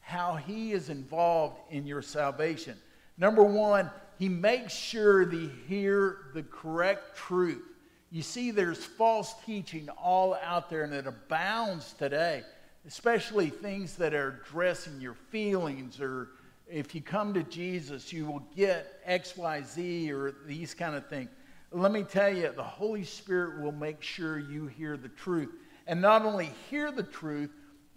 how 0.00 0.36
He 0.36 0.72
is 0.72 0.88
involved 0.88 1.58
in 1.70 1.86
your 1.86 2.02
salvation. 2.02 2.76
Number 3.16 3.42
one, 3.42 3.90
He 4.18 4.28
makes 4.28 4.72
sure 4.72 5.30
you 5.32 5.50
hear 5.68 6.30
the 6.34 6.42
correct 6.42 7.16
truth. 7.16 7.62
You 8.10 8.22
see, 8.22 8.50
there's 8.50 8.84
false 8.84 9.34
teaching 9.44 9.88
all 9.90 10.36
out 10.42 10.70
there, 10.70 10.82
and 10.82 10.92
it 10.92 11.06
abounds 11.06 11.92
today, 11.92 12.42
especially 12.86 13.50
things 13.50 13.96
that 13.96 14.14
are 14.14 14.40
addressing 14.42 15.00
your 15.00 15.14
feelings 15.30 16.00
or 16.00 16.30
if 16.70 16.94
you 16.94 17.00
come 17.00 17.32
to 17.34 17.42
Jesus, 17.44 18.12
you 18.12 18.26
will 18.26 18.42
get 18.54 19.00
X, 19.04 19.36
Y, 19.36 19.62
Z, 19.62 20.12
or 20.12 20.34
these 20.46 20.74
kind 20.74 20.94
of 20.94 21.06
things. 21.06 21.30
Let 21.70 21.92
me 21.92 22.02
tell 22.02 22.34
you, 22.34 22.52
the 22.54 22.62
Holy 22.62 23.04
Spirit 23.04 23.62
will 23.62 23.72
make 23.72 24.02
sure 24.02 24.38
you 24.38 24.66
hear 24.66 24.96
the 24.96 25.08
truth. 25.08 25.50
And 25.86 26.00
not 26.00 26.24
only 26.24 26.50
hear 26.68 26.92
the 26.92 27.02
truth, 27.02 27.50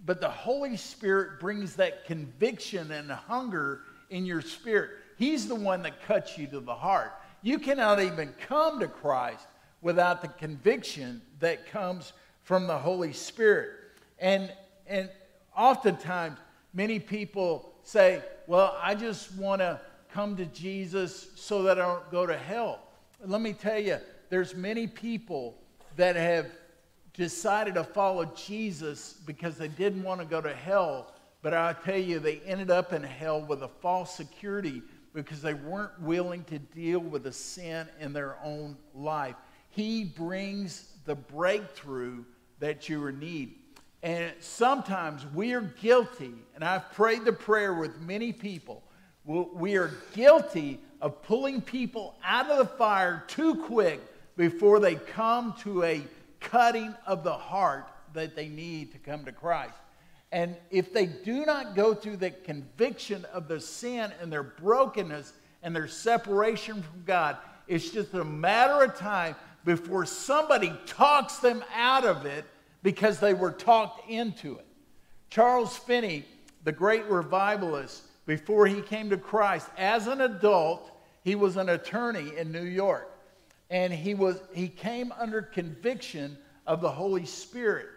but 0.05 0.21
the 0.21 0.29
Holy 0.29 0.77
Spirit 0.77 1.39
brings 1.39 1.75
that 1.75 2.05
conviction 2.05 2.91
and 2.91 3.11
hunger 3.11 3.81
in 4.09 4.25
your 4.25 4.41
spirit. 4.41 4.91
He's 5.21 5.47
the 5.47 5.55
one 5.55 5.83
that 5.83 6.01
cuts 6.03 6.37
you 6.37 6.47
to 6.47 6.59
the 6.59 6.73
heart. 6.73 7.13
You 7.41 7.59
cannot 7.59 8.01
even 8.01 8.33
come 8.47 8.79
to 8.79 8.87
Christ 8.87 9.45
without 9.81 10.21
the 10.21 10.27
conviction 10.27 11.21
that 11.39 11.67
comes 11.67 12.13
from 12.43 12.67
the 12.67 12.77
Holy 12.77 13.13
Spirit. 13.13 13.71
And, 14.19 14.51
and 14.87 15.09
oftentimes, 15.55 16.37
many 16.73 16.99
people 16.99 17.73
say, 17.83 18.21
Well, 18.47 18.77
I 18.81 18.95
just 18.95 19.35
want 19.35 19.61
to 19.61 19.79
come 20.11 20.35
to 20.37 20.45
Jesus 20.45 21.29
so 21.35 21.63
that 21.63 21.79
I 21.79 21.85
don't 21.85 22.11
go 22.11 22.25
to 22.25 22.37
hell 22.37 22.79
let 23.25 23.41
me 23.41 23.53
tell 23.53 23.79
you, 23.79 23.97
there's 24.29 24.55
many 24.55 24.87
people 24.87 25.57
that 25.95 26.15
have 26.15 26.47
decided 27.13 27.75
to 27.75 27.83
follow 27.83 28.25
Jesus 28.25 29.13
because 29.25 29.57
they 29.57 29.67
didn't 29.67 30.03
want 30.03 30.21
to 30.21 30.25
go 30.25 30.41
to 30.41 30.53
hell. 30.53 31.13
But 31.41 31.53
I 31.53 31.73
tell 31.73 31.97
you, 31.97 32.19
they 32.19 32.37
ended 32.45 32.71
up 32.71 32.93
in 32.93 33.03
hell 33.03 33.41
with 33.41 33.63
a 33.63 33.67
false 33.67 34.15
security 34.15 34.81
because 35.13 35.41
they 35.41 35.53
weren't 35.53 35.99
willing 36.01 36.43
to 36.45 36.59
deal 36.59 36.99
with 36.99 37.23
the 37.23 37.31
sin 37.31 37.87
in 37.99 38.13
their 38.13 38.37
own 38.43 38.77
life. 38.93 39.35
He 39.69 40.03
brings 40.03 40.93
the 41.05 41.15
breakthrough 41.15 42.23
that 42.59 42.87
you 42.87 43.11
need. 43.11 43.55
And 44.03 44.33
sometimes 44.39 45.25
we 45.33 45.53
are 45.53 45.61
guilty, 45.61 46.33
and 46.55 46.63
I've 46.63 46.91
prayed 46.93 47.25
the 47.25 47.33
prayer 47.33 47.73
with 47.73 47.99
many 47.99 48.33
people. 48.33 48.83
We 49.25 49.77
are 49.77 49.91
guilty 50.13 50.79
of 51.01 51.21
pulling 51.21 51.61
people 51.61 52.15
out 52.23 52.49
of 52.49 52.57
the 52.57 52.65
fire 52.65 53.23
too 53.27 53.55
quick 53.55 54.01
before 54.37 54.79
they 54.79 54.95
come 54.95 55.53
to 55.61 55.83
a 55.83 56.01
cutting 56.39 56.95
of 57.05 57.23
the 57.23 57.33
heart 57.33 57.87
that 58.13 58.35
they 58.35 58.47
need 58.47 58.91
to 58.93 58.97
come 58.97 59.23
to 59.25 59.31
Christ. 59.31 59.75
And 60.31 60.55
if 60.69 60.93
they 60.93 61.07
do 61.07 61.45
not 61.45 61.75
go 61.75 61.93
through 61.93 62.17
the 62.17 62.31
conviction 62.31 63.25
of 63.33 63.47
the 63.47 63.59
sin 63.59 64.11
and 64.21 64.31
their 64.31 64.43
brokenness 64.43 65.33
and 65.61 65.75
their 65.75 65.87
separation 65.87 66.81
from 66.81 67.03
God, 67.05 67.37
it's 67.67 67.89
just 67.89 68.13
a 68.13 68.23
matter 68.23 68.83
of 68.83 68.95
time 68.97 69.35
before 69.65 70.05
somebody 70.05 70.73
talks 70.85 71.37
them 71.37 71.63
out 71.75 72.05
of 72.05 72.25
it 72.25 72.45
because 72.81 73.19
they 73.19 73.33
were 73.33 73.51
talked 73.51 74.09
into 74.09 74.55
it. 74.57 74.65
Charles 75.29 75.77
Finney, 75.77 76.25
the 76.63 76.71
great 76.71 77.05
revivalist, 77.05 78.03
before 78.25 78.67
he 78.67 78.81
came 78.81 79.09
to 79.09 79.17
Christ, 79.17 79.67
as 79.77 80.07
an 80.07 80.21
adult, 80.21 80.91
he 81.23 81.35
was 81.35 81.57
an 81.57 81.69
attorney 81.69 82.31
in 82.37 82.51
New 82.51 82.63
York. 82.63 83.09
And 83.69 83.93
he, 83.93 84.13
was, 84.13 84.41
he 84.53 84.67
came 84.67 85.13
under 85.17 85.41
conviction 85.41 86.37
of 86.67 86.81
the 86.81 86.91
Holy 86.91 87.25
Spirit. 87.25 87.87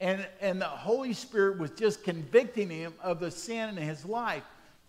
And, 0.00 0.26
and 0.40 0.60
the 0.60 0.66
Holy 0.66 1.12
Spirit 1.12 1.58
was 1.58 1.70
just 1.70 2.04
convicting 2.04 2.68
him 2.68 2.92
of 3.02 3.20
the 3.20 3.30
sin 3.30 3.70
in 3.70 3.76
his 3.76 4.04
life. 4.04 4.42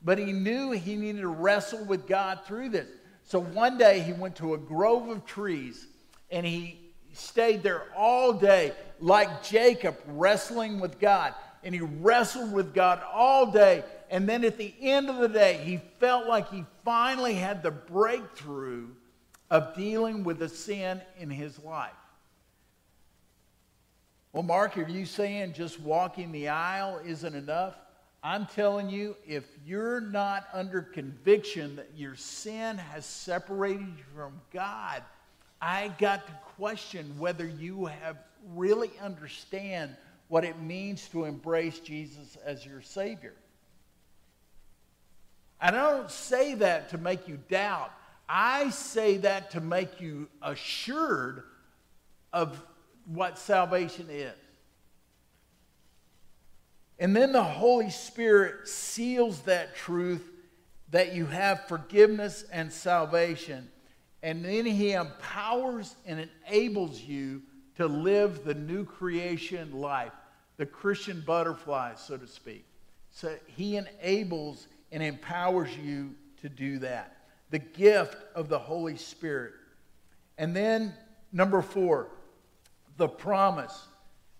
But 0.03 0.19
he 0.19 0.31
knew 0.31 0.71
he 0.71 0.95
needed 0.95 1.21
to 1.21 1.27
wrestle 1.27 1.83
with 1.85 2.07
God 2.07 2.39
through 2.45 2.69
this. 2.69 2.87
So 3.23 3.39
one 3.39 3.77
day 3.77 3.99
he 3.99 4.13
went 4.13 4.35
to 4.37 4.53
a 4.53 4.57
grove 4.57 5.09
of 5.09 5.25
trees 5.25 5.87
and 6.29 6.45
he 6.45 6.79
stayed 7.13 7.63
there 7.63 7.85
all 7.95 8.33
day, 8.33 8.73
like 8.99 9.43
Jacob, 9.43 9.97
wrestling 10.07 10.79
with 10.79 10.99
God. 10.99 11.33
And 11.63 11.73
he 11.73 11.81
wrestled 11.81 12.53
with 12.53 12.73
God 12.73 13.01
all 13.11 13.51
day. 13.51 13.83
And 14.09 14.29
then 14.29 14.43
at 14.43 14.57
the 14.57 14.73
end 14.79 15.09
of 15.09 15.17
the 15.17 15.27
day, 15.27 15.59
he 15.63 15.81
felt 15.99 16.27
like 16.27 16.49
he 16.49 16.63
finally 16.85 17.33
had 17.33 17.63
the 17.63 17.71
breakthrough 17.71 18.87
of 19.49 19.75
dealing 19.75 20.23
with 20.23 20.39
the 20.39 20.49
sin 20.49 21.01
in 21.17 21.29
his 21.29 21.59
life. 21.63 21.91
Well, 24.37 24.45
Mark, 24.45 24.77
are 24.77 24.87
you 24.87 25.07
saying 25.07 25.53
just 25.53 25.79
walking 25.79 26.31
the 26.31 26.49
aisle 26.49 27.01
isn't 27.03 27.33
enough? 27.33 27.73
I'm 28.21 28.45
telling 28.45 28.87
you, 28.87 29.15
if 29.25 29.43
you're 29.65 29.99
not 29.99 30.47
under 30.53 30.83
conviction 30.83 31.75
that 31.77 31.89
your 31.97 32.15
sin 32.15 32.77
has 32.77 33.03
separated 33.03 33.87
you 33.97 34.03
from 34.15 34.39
God, 34.53 35.01
I 35.59 35.91
got 35.97 36.27
to 36.27 36.33
question 36.55 37.15
whether 37.17 37.47
you 37.47 37.85
have 37.85 38.17
really 38.53 38.91
understand 39.01 39.97
what 40.27 40.45
it 40.45 40.61
means 40.61 41.07
to 41.07 41.25
embrace 41.25 41.79
Jesus 41.79 42.37
as 42.45 42.63
your 42.63 42.83
Savior. 42.83 43.33
And 45.59 45.75
I 45.75 45.97
don't 45.97 46.11
say 46.11 46.53
that 46.53 46.89
to 46.89 46.99
make 46.99 47.27
you 47.27 47.39
doubt. 47.49 47.91
I 48.29 48.69
say 48.69 49.17
that 49.17 49.49
to 49.49 49.61
make 49.61 49.99
you 49.99 50.27
assured 50.43 51.41
of 52.31 52.63
what 53.07 53.37
salvation 53.37 54.07
is. 54.09 54.33
And 56.99 57.15
then 57.15 57.31
the 57.31 57.43
Holy 57.43 57.89
Spirit 57.89 58.67
seals 58.67 59.41
that 59.41 59.75
truth 59.75 60.31
that 60.89 61.13
you 61.13 61.25
have 61.25 61.67
forgiveness 61.67 62.45
and 62.51 62.71
salvation. 62.71 63.69
And 64.23 64.43
then 64.43 64.65
He 64.65 64.93
empowers 64.93 65.95
and 66.05 66.27
enables 66.47 67.01
you 67.01 67.43
to 67.75 67.85
live 67.85 68.43
the 68.43 68.55
new 68.55 68.83
creation 68.83 69.71
life, 69.73 70.13
the 70.57 70.65
Christian 70.65 71.23
butterfly, 71.25 71.93
so 71.95 72.17
to 72.17 72.27
speak. 72.27 72.65
So 73.11 73.35
He 73.45 73.77
enables 73.77 74.67
and 74.91 75.03
empowers 75.03 75.69
you 75.77 76.15
to 76.41 76.49
do 76.49 76.79
that. 76.79 77.17
The 77.51 77.59
gift 77.59 78.17
of 78.35 78.49
the 78.49 78.59
Holy 78.59 78.97
Spirit. 78.97 79.53
And 80.37 80.55
then, 80.55 80.93
number 81.31 81.61
four, 81.61 82.09
the 82.97 83.07
promise. 83.07 83.87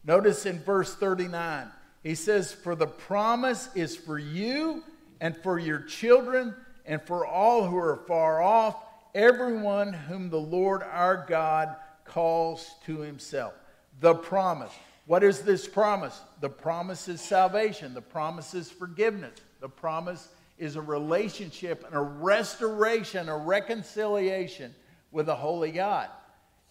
Notice 0.04 0.46
in 0.46 0.60
verse 0.60 0.94
39 0.96 1.68
he 2.04 2.16
says, 2.16 2.54
For 2.54 2.76
the 2.76 2.88
promise 2.88 3.70
is 3.76 3.96
for 3.96 4.18
you 4.18 4.84
and 5.20 5.36
for 5.38 5.60
your 5.60 5.80
children 5.80 6.56
and 6.86 7.02
for 7.02 7.26
all 7.26 7.68
who 7.68 7.78
are 7.78 7.98
far 8.08 8.42
off, 8.42 8.76
everyone 9.14 9.94
whom 9.94 10.30
the 10.30 10.40
Lord 10.40 10.84
our 10.84 11.26
God 11.28 11.76
calls 12.06 12.70
to 12.86 13.00
himself. 13.00 13.54
The 14.00 14.16
promise. 14.16 14.72
What 15.06 15.24
is 15.24 15.42
this 15.42 15.68
promise? 15.68 16.20
The 16.42 16.50
promise 16.50 17.08
is 17.08 17.22
salvation. 17.22 17.94
The 17.94 18.02
promise 18.02 18.54
is 18.54 18.70
forgiveness. 18.70 19.40
The 19.60 19.70
promise 19.70 20.30
is 20.58 20.76
a 20.76 20.82
relationship 20.82 21.86
and 21.86 21.96
a 21.96 22.02
restoration, 22.02 23.30
a 23.30 23.38
reconciliation 23.38 24.74
with 25.12 25.30
a 25.30 25.36
holy 25.36 25.72
God. 25.72 26.10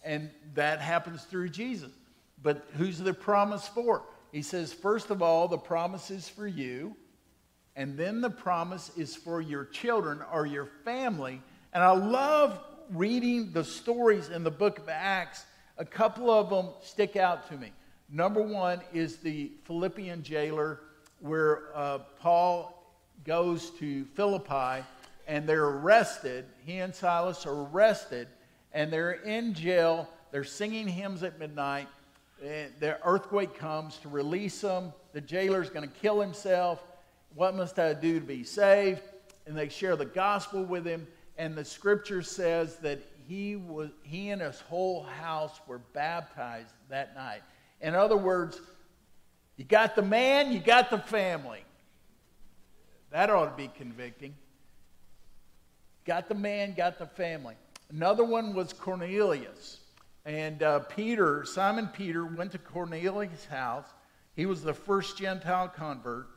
And 0.03 0.29
that 0.53 0.79
happens 0.79 1.23
through 1.23 1.49
Jesus. 1.49 1.91
But 2.41 2.65
who's 2.77 2.99
the 2.99 3.13
promise 3.13 3.67
for? 3.67 4.03
He 4.31 4.41
says, 4.41 4.73
first 4.73 5.09
of 5.09 5.21
all, 5.21 5.47
the 5.47 5.57
promise 5.57 6.11
is 6.11 6.29
for 6.29 6.47
you, 6.47 6.95
and 7.75 7.97
then 7.97 8.21
the 8.21 8.29
promise 8.29 8.91
is 8.97 9.15
for 9.15 9.41
your 9.41 9.65
children 9.65 10.21
or 10.31 10.45
your 10.45 10.65
family. 10.83 11.41
And 11.73 11.83
I 11.83 11.91
love 11.91 12.59
reading 12.91 13.51
the 13.51 13.63
stories 13.63 14.29
in 14.29 14.43
the 14.43 14.51
book 14.51 14.79
of 14.79 14.89
Acts. 14.89 15.45
A 15.77 15.85
couple 15.85 16.29
of 16.29 16.49
them 16.49 16.69
stick 16.81 17.15
out 17.15 17.47
to 17.49 17.57
me. 17.57 17.71
Number 18.09 18.41
one 18.41 18.81
is 18.93 19.17
the 19.17 19.51
Philippian 19.65 20.23
jailer, 20.23 20.81
where 21.19 21.63
uh, 21.75 21.99
Paul 22.19 22.95
goes 23.25 23.71
to 23.71 24.05
Philippi 24.15 24.83
and 25.27 25.47
they're 25.47 25.65
arrested. 25.65 26.45
He 26.65 26.77
and 26.77 26.95
Silas 26.95 27.45
are 27.45 27.63
arrested 27.63 28.27
and 28.73 28.91
they're 28.91 29.11
in 29.11 29.53
jail. 29.53 30.09
They're 30.31 30.43
singing 30.43 30.87
hymns 30.87 31.23
at 31.23 31.39
midnight 31.39 31.87
the 32.41 32.97
earthquake 33.03 33.57
comes 33.57 33.97
to 33.97 34.09
release 34.09 34.61
them. 34.61 34.93
The 35.13 35.21
jailer's 35.21 35.69
going 35.69 35.87
to 35.87 35.95
kill 35.95 36.21
himself. 36.21 36.83
What 37.33 37.55
must 37.55 37.79
I 37.79 37.93
do 37.93 38.19
to 38.19 38.25
be 38.25 38.43
saved? 38.43 39.01
And 39.45 39.57
they 39.57 39.69
share 39.69 39.95
the 39.95 40.05
gospel 40.05 40.63
with 40.63 40.85
him. 40.85 41.07
And 41.37 41.55
the 41.55 41.65
scripture 41.65 42.21
says 42.21 42.77
that 42.77 42.99
he, 43.27 43.55
was, 43.55 43.89
he 44.03 44.29
and 44.29 44.41
his 44.41 44.59
whole 44.61 45.03
house 45.03 45.59
were 45.67 45.79
baptized 45.79 46.73
that 46.89 47.15
night. 47.15 47.41
In 47.81 47.95
other 47.95 48.17
words, 48.17 48.59
you 49.55 49.65
got 49.65 49.95
the 49.95 50.01
man, 50.01 50.51
you 50.51 50.59
got 50.59 50.89
the 50.89 50.99
family. 50.99 51.63
That 53.11 53.29
ought 53.29 53.45
to 53.45 53.57
be 53.57 53.69
convicting. 53.75 54.35
Got 56.05 56.29
the 56.29 56.35
man, 56.35 56.73
got 56.73 56.99
the 56.99 57.05
family. 57.05 57.55
Another 57.89 58.23
one 58.23 58.53
was 58.53 58.73
Cornelius. 58.73 59.79
And 60.25 60.61
uh, 60.61 60.79
Peter, 60.79 61.45
Simon 61.45 61.87
Peter, 61.87 62.25
went 62.25 62.51
to 62.51 62.57
Cornelius' 62.57 63.45
house. 63.45 63.85
He 64.35 64.45
was 64.45 64.61
the 64.61 64.73
first 64.73 65.17
Gentile 65.17 65.69
convert. 65.69 66.27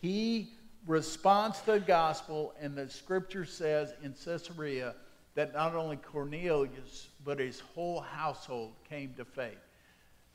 He 0.00 0.54
responds 0.86 1.60
to 1.60 1.72
the 1.72 1.80
gospel, 1.80 2.54
and 2.60 2.74
the 2.74 2.88
scripture 2.88 3.44
says 3.44 3.92
in 4.02 4.14
Caesarea 4.14 4.94
that 5.34 5.52
not 5.52 5.74
only 5.74 5.96
Cornelius, 5.96 7.08
but 7.24 7.38
his 7.38 7.60
whole 7.60 8.00
household 8.00 8.72
came 8.88 9.12
to 9.18 9.24
faith. 9.24 9.58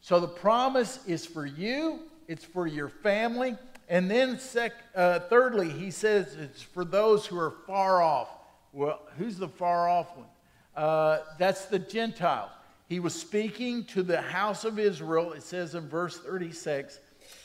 So 0.02 0.20
the 0.20 0.28
promise 0.28 1.00
is 1.08 1.26
for 1.26 1.46
you, 1.46 2.02
it's 2.28 2.46
for 2.46 2.68
your 2.68 2.90
family. 2.90 3.58
And 3.90 4.10
then, 4.10 4.40
sec, 4.40 4.74
uh, 4.96 5.20
thirdly, 5.22 5.70
he 5.70 5.90
says 5.90 6.36
it's 6.36 6.62
for 6.62 6.86
those 6.86 7.26
who 7.26 7.40
are 7.40 7.56
far 7.66 8.02
off. 8.02 8.30
Well, 8.72 9.02
who's 9.18 9.38
the 9.38 9.48
far 9.48 9.90
off 9.90 10.16
one? 10.16 10.28
Uh, 10.76 11.20
that's 11.38 11.66
the 11.66 11.80
Gentiles. 11.80 12.52
He 12.88 13.00
was 13.00 13.14
speaking 13.14 13.86
to 13.86 14.02
the 14.02 14.22
house 14.22 14.66
of 14.66 14.80
Israel, 14.80 15.34
it 15.34 15.44
says 15.44 15.76
in 15.76 15.88
verse 15.88 16.18
36, 16.18 17.00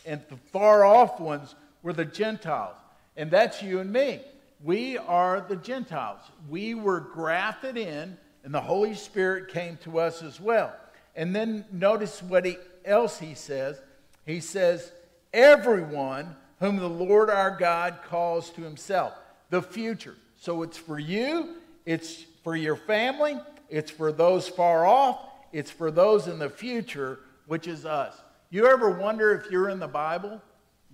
and 0.07 0.23
the 0.31 0.37
far 0.37 0.85
off 0.85 1.21
ones 1.21 1.55
were 1.83 1.93
the 1.93 2.05
Gentiles. 2.05 2.77
And 3.17 3.31
that's 3.31 3.63
you 3.63 3.81
and 3.81 3.93
me. 3.93 4.23
We 4.63 4.97
are 4.97 5.45
the 5.47 5.57
Gentiles. 5.57 6.21
We 6.49 6.75
were 6.75 7.01
grafted 7.01 7.77
in, 7.77 8.17
and 8.43 8.55
the 8.55 8.61
Holy 8.61 8.95
Spirit 8.95 9.53
came 9.53 9.77
to 9.85 9.99
us 9.99 10.23
as 10.23 10.41
well. 10.41 10.75
And 11.15 11.37
then 11.37 11.67
notice 11.71 12.23
what 12.23 12.47
he, 12.47 12.57
else 12.85 13.19
he 13.19 13.35
says. 13.35 13.81
He 14.25 14.41
says, 14.41 14.93
Everyone 15.33 16.37
whom 16.61 16.77
the 16.77 16.89
Lord 16.89 17.29
our 17.29 17.51
God 17.51 17.99
calls 18.07 18.51
to 18.51 18.63
himself. 18.63 19.13
The 19.51 19.61
future. 19.61 20.15
So 20.41 20.63
it's 20.63 20.79
for 20.79 20.99
you, 20.99 21.57
it's 21.85 22.25
for 22.45 22.55
your 22.55 22.77
family, 22.77 23.41
it's 23.69 23.91
for 23.91 24.13
those 24.13 24.47
far 24.47 24.87
off, 24.87 25.19
it's 25.53 25.71
for 25.71 25.91
those 25.91 26.29
in 26.29 26.39
the 26.39 26.51
future, 26.51 27.21
which 27.47 27.67
is 27.67 27.85
us. 27.85 28.15
You 28.51 28.67
ever 28.67 28.91
wonder 28.91 29.35
if 29.35 29.51
you're 29.51 29.71
in 29.71 29.81
the 29.81 29.89
Bible? 29.89 30.41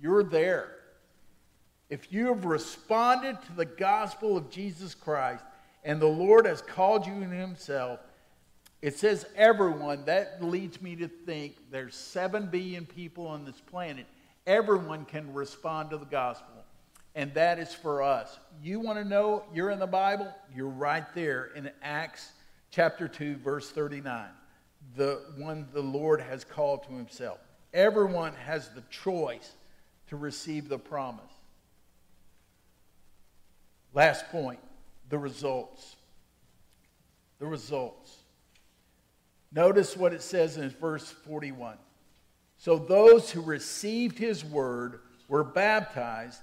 You're 0.01 0.23
there. 0.23 0.77
If 1.89 2.11
you 2.11 2.27
have 2.27 2.45
responded 2.45 3.37
to 3.43 3.53
the 3.53 3.65
gospel 3.65 4.37
of 4.37 4.49
Jesus 4.49 4.95
Christ 4.95 5.43
and 5.83 6.01
the 6.01 6.07
Lord 6.07 6.45
has 6.45 6.61
called 6.61 7.05
you 7.05 7.13
in 7.13 7.31
Himself, 7.31 7.99
it 8.81 8.97
says 8.97 9.25
everyone. 9.35 10.05
That 10.05 10.43
leads 10.43 10.81
me 10.81 10.95
to 10.95 11.07
think 11.07 11.57
there's 11.69 11.95
7 11.95 12.47
billion 12.47 12.85
people 12.85 13.27
on 13.27 13.45
this 13.45 13.59
planet. 13.59 14.05
Everyone 14.47 15.05
can 15.05 15.31
respond 15.33 15.91
to 15.91 15.97
the 15.97 16.05
gospel, 16.05 16.60
and 17.15 17.33
that 17.33 17.59
is 17.59 17.73
for 17.73 18.01
us. 18.01 18.39
You 18.61 18.79
want 18.79 18.97
to 18.99 19.05
know 19.05 19.43
you're 19.53 19.71
in 19.71 19.79
the 19.79 19.87
Bible? 19.87 20.33
You're 20.55 20.67
right 20.67 21.05
there 21.13 21.51
in 21.55 21.69
Acts 21.81 22.31
chapter 22.71 23.07
2, 23.07 23.37
verse 23.37 23.69
39 23.69 24.29
the 24.95 25.21
one 25.37 25.67
the 25.73 25.81
Lord 25.81 26.21
has 26.21 26.43
called 26.43 26.83
to 26.83 26.93
himself. 26.93 27.39
Everyone 27.73 28.33
has 28.45 28.69
the 28.69 28.83
choice 28.89 29.53
to 30.07 30.17
receive 30.17 30.67
the 30.67 30.77
promise. 30.77 31.23
Last 33.93 34.27
point 34.29 34.59
the 35.09 35.17
results. 35.17 35.95
The 37.39 37.47
results. 37.47 38.17
Notice 39.53 39.97
what 39.97 40.13
it 40.13 40.21
says 40.21 40.57
in 40.57 40.69
verse 40.69 41.09
41. 41.09 41.77
So 42.57 42.77
those 42.77 43.31
who 43.31 43.41
received 43.41 44.17
his 44.17 44.45
word 44.45 45.01
were 45.27 45.43
baptized, 45.43 46.41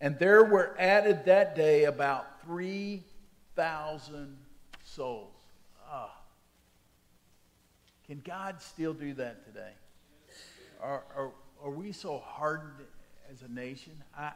and 0.00 0.18
there 0.18 0.44
were 0.44 0.74
added 0.78 1.24
that 1.24 1.56
day 1.56 1.84
about 1.84 2.42
3,000 2.44 4.36
souls. 4.84 5.32
Ah. 5.90 6.12
Can 8.06 8.20
God 8.24 8.60
still 8.60 8.92
do 8.92 9.14
that 9.14 9.44
today? 9.46 9.72
Are, 10.80 11.02
are, 11.16 11.32
are 11.64 11.70
we 11.70 11.92
so 11.92 12.18
hardened 12.18 12.86
as 13.32 13.42
a 13.42 13.48
nation? 13.48 13.92
I, 14.16 14.32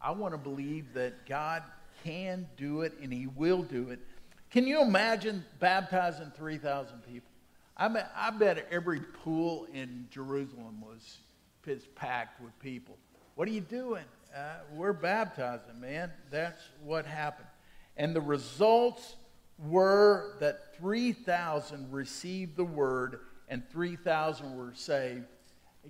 I 0.00 0.12
want 0.12 0.32
to 0.34 0.38
believe 0.38 0.94
that 0.94 1.26
God 1.26 1.62
can 2.04 2.48
do 2.56 2.80
it 2.80 2.94
and 3.02 3.12
He 3.12 3.26
will 3.26 3.62
do 3.62 3.90
it. 3.90 4.00
Can 4.50 4.66
you 4.66 4.82
imagine 4.82 5.44
baptizing 5.60 6.32
3,000 6.36 7.02
people? 7.02 7.28
I, 7.76 7.88
mean, 7.88 8.04
I 8.14 8.30
bet 8.30 8.66
every 8.70 9.00
pool 9.00 9.66
in 9.72 10.06
Jerusalem 10.10 10.82
was 10.82 11.18
packed 11.94 12.40
with 12.40 12.58
people. 12.60 12.96
What 13.34 13.48
are 13.48 13.52
you 13.52 13.60
doing? 13.60 14.04
Uh, 14.34 14.54
we're 14.72 14.94
baptizing, 14.94 15.78
man. 15.78 16.10
That's 16.30 16.62
what 16.82 17.04
happened. 17.04 17.48
And 17.98 18.16
the 18.16 18.20
results 18.20 19.16
were 19.58 20.36
that 20.40 20.74
3,000 20.78 21.92
received 21.92 22.56
the 22.56 22.64
word 22.64 23.20
and 23.50 23.62
3,000 23.68 24.56
were 24.56 24.72
saved. 24.74 25.26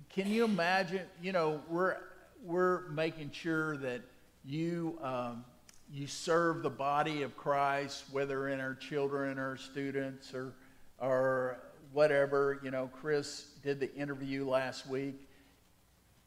Can 0.09 0.27
you 0.27 0.43
imagine? 0.43 1.03
You 1.21 1.31
know, 1.31 1.61
we're, 1.69 1.95
we're 2.43 2.89
making 2.89 3.31
sure 3.31 3.77
that 3.77 4.01
you, 4.43 4.99
um, 5.01 5.45
you 5.89 6.05
serve 6.05 6.63
the 6.63 6.69
body 6.69 7.21
of 7.21 7.37
Christ, 7.37 8.03
whether 8.11 8.49
in 8.49 8.59
our 8.59 8.75
children 8.75 9.39
or 9.39 9.55
students 9.55 10.33
or, 10.33 10.53
or 10.99 11.59
whatever. 11.93 12.59
You 12.61 12.71
know, 12.71 12.89
Chris 12.91 13.45
did 13.63 13.79
the 13.79 13.93
interview 13.95 14.45
last 14.49 14.85
week. 14.85 15.29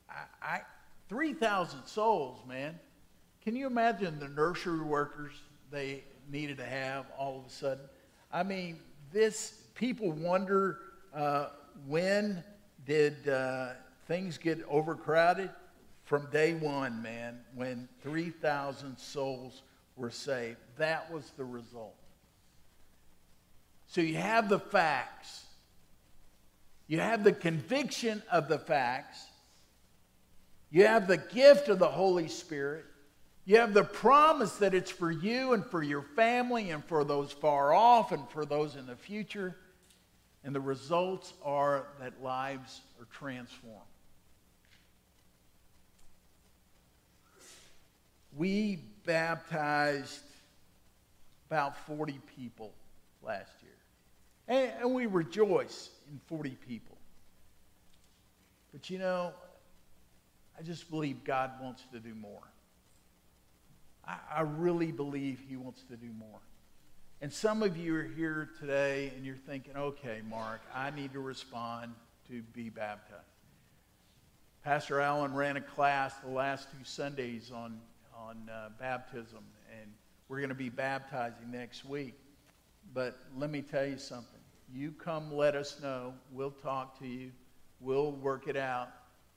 I, 0.09 0.23
I 0.41 0.61
3,000 1.09 1.87
souls, 1.87 2.41
man. 2.47 2.79
Can 3.43 3.55
you 3.55 3.67
imagine 3.67 4.19
the 4.19 4.29
nursery 4.29 4.85
workers 4.85 5.33
they 5.71 6.03
needed 6.31 6.59
to 6.59 6.65
have 6.65 7.07
all 7.17 7.39
of 7.39 7.47
a 7.47 7.51
sudden? 7.51 7.85
I 8.33 8.43
mean, 8.43 8.79
this, 9.13 9.63
people 9.75 10.11
wonder 10.11 10.79
uh, 11.15 11.49
when 11.87 12.43
did 12.85 13.29
uh, 13.29 13.71
things 14.09 14.39
get 14.39 14.65
overcrowded? 14.69 15.51
From 16.05 16.29
day 16.31 16.55
one, 16.55 17.03
man, 17.03 17.41
when 17.55 17.89
3,000 18.03 18.97
souls 18.97 19.63
were 19.97 20.11
saved. 20.11 20.59
That 20.79 21.11
was 21.13 21.33
the 21.37 21.45
result. 21.45 21.97
So 23.89 24.01
you 24.01 24.17
have 24.17 24.49
the 24.49 24.59
facts, 24.59 25.45
you 26.87 27.01
have 27.01 27.25
the 27.25 27.33
conviction 27.33 28.23
of 28.31 28.49
the 28.49 28.59
facts, 28.59 29.25
you 30.77 30.87
have 30.87 31.07
the 31.09 31.17
gift 31.17 31.71
of 31.71 31.79
the 31.79 31.89
Holy 31.89 32.29
Spirit. 32.29 32.85
You 33.47 33.57
have 33.57 33.73
the 33.73 33.83
promise 33.83 34.57
that 34.57 34.75
it's 34.75 34.91
for 34.91 35.11
you 35.11 35.55
and 35.55 35.65
for 35.65 35.83
your 35.83 36.03
family 36.03 36.69
and 36.69 36.85
for 36.85 37.03
those 37.03 37.33
far 37.33 37.73
off 37.73 38.13
and 38.13 38.29
for 38.29 38.45
those 38.45 38.77
in 38.77 38.85
the 38.85 38.95
future. 38.95 39.57
And 40.45 40.55
the 40.55 40.61
results 40.61 41.33
are 41.43 41.87
that 41.99 42.23
lives 42.23 42.83
are 43.01 43.07
transformed. 43.07 43.81
We 48.37 48.81
baptized 49.07 50.21
about 51.49 51.87
40 51.87 52.21
people 52.37 52.75
last 53.23 53.53
year. 53.63 54.69
And, 54.83 54.93
we 54.93 55.07
rejoice 55.07 55.89
in 56.13 56.21
40 56.27 56.51
people. 56.69 56.99
But 58.75 58.91
you 58.91 58.99
know, 58.99 59.33
I 60.59 60.63
just 60.63 60.91
believe 60.91 61.25
God 61.25 61.51
wants 61.61 61.83
to 61.93 61.99
do 61.99 62.15
more. 62.15 62.43
I, 64.07 64.17
I 64.37 64.41
really 64.43 64.93
believe 64.93 65.41
He 65.49 65.57
wants 65.57 65.83
to 65.91 65.97
do 65.97 66.09
more. 66.19 66.41
And 67.21 67.33
some 67.33 67.63
of 67.63 67.77
you 67.77 67.97
are 67.97 68.03
here 68.03 68.51
today 68.61 69.13
and 69.17 69.25
you're 69.25 69.37
thinking, 69.37 69.77
okay, 69.77 70.21
Mark, 70.29 70.61
I 70.75 70.91
need 70.91 71.13
to 71.15 71.21
respond 71.21 71.93
to 72.29 72.43
be 72.55 72.69
baptized. 72.69 73.23
Pastor 74.63 75.01
Allen 75.01 75.33
ran 75.33 75.57
a 75.57 75.61
class 75.61 76.15
the 76.17 76.31
last 76.31 76.69
two 76.71 76.85
Sundays 76.85 77.51
on, 77.55 77.81
on 78.15 78.51
uh, 78.53 78.69
baptism, 78.81 79.45
and 79.81 79.91
we're 80.29 80.39
going 80.39 80.49
to 80.49 80.55
be 80.55 80.69
baptizing 80.69 81.51
next 81.51 81.85
week. 81.85 82.15
But 82.93 83.17
let 83.37 83.51
me 83.51 83.63
tell 83.63 83.87
you 83.87 83.97
something. 83.97 84.41
You 84.75 84.93
come 84.93 85.33
let 85.33 85.55
us 85.55 85.81
know. 85.81 86.15
We'll 86.33 86.51
talk 86.51 86.99
to 86.99 87.07
you. 87.07 87.31
We'll 87.81 88.13
work 88.13 88.49
it 88.49 88.57
out 88.57 88.89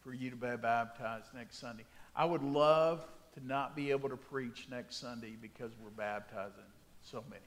for 0.04 0.14
you 0.14 0.30
to 0.30 0.36
be 0.36 0.56
baptized 0.58 1.34
next 1.34 1.60
Sunday. 1.60 1.86
I 2.16 2.26
would 2.26 2.44
love 2.44 3.06
to 3.36 3.46
not 3.46 3.76
be 3.76 3.92
able 3.92 4.10
to 4.10 4.18
preach 4.18 4.68
next 4.70 4.98
Sunday 4.98 5.36
because 5.42 5.72
we're 5.82 5.90
baptizing 5.90 6.64
so 7.02 7.24
many. 7.30 7.42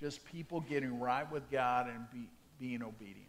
Just 0.00 0.24
people 0.24 0.60
getting 0.60 0.98
right 1.00 1.30
with 1.30 1.50
God 1.50 1.88
and 1.88 2.06
be, 2.12 2.28
being 2.58 2.82
obedient. 2.82 3.28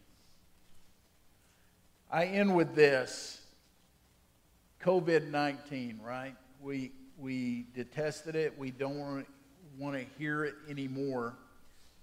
I 2.10 2.26
end 2.26 2.54
with 2.54 2.74
this 2.74 3.40
COVID 4.82 5.30
19, 5.30 6.00
right? 6.02 6.34
We, 6.60 6.92
we 7.18 7.66
detested 7.74 8.34
it. 8.34 8.58
We 8.58 8.70
don't 8.70 9.26
want 9.78 9.96
to 9.96 10.04
hear 10.18 10.44
it 10.44 10.54
anymore. 10.68 11.36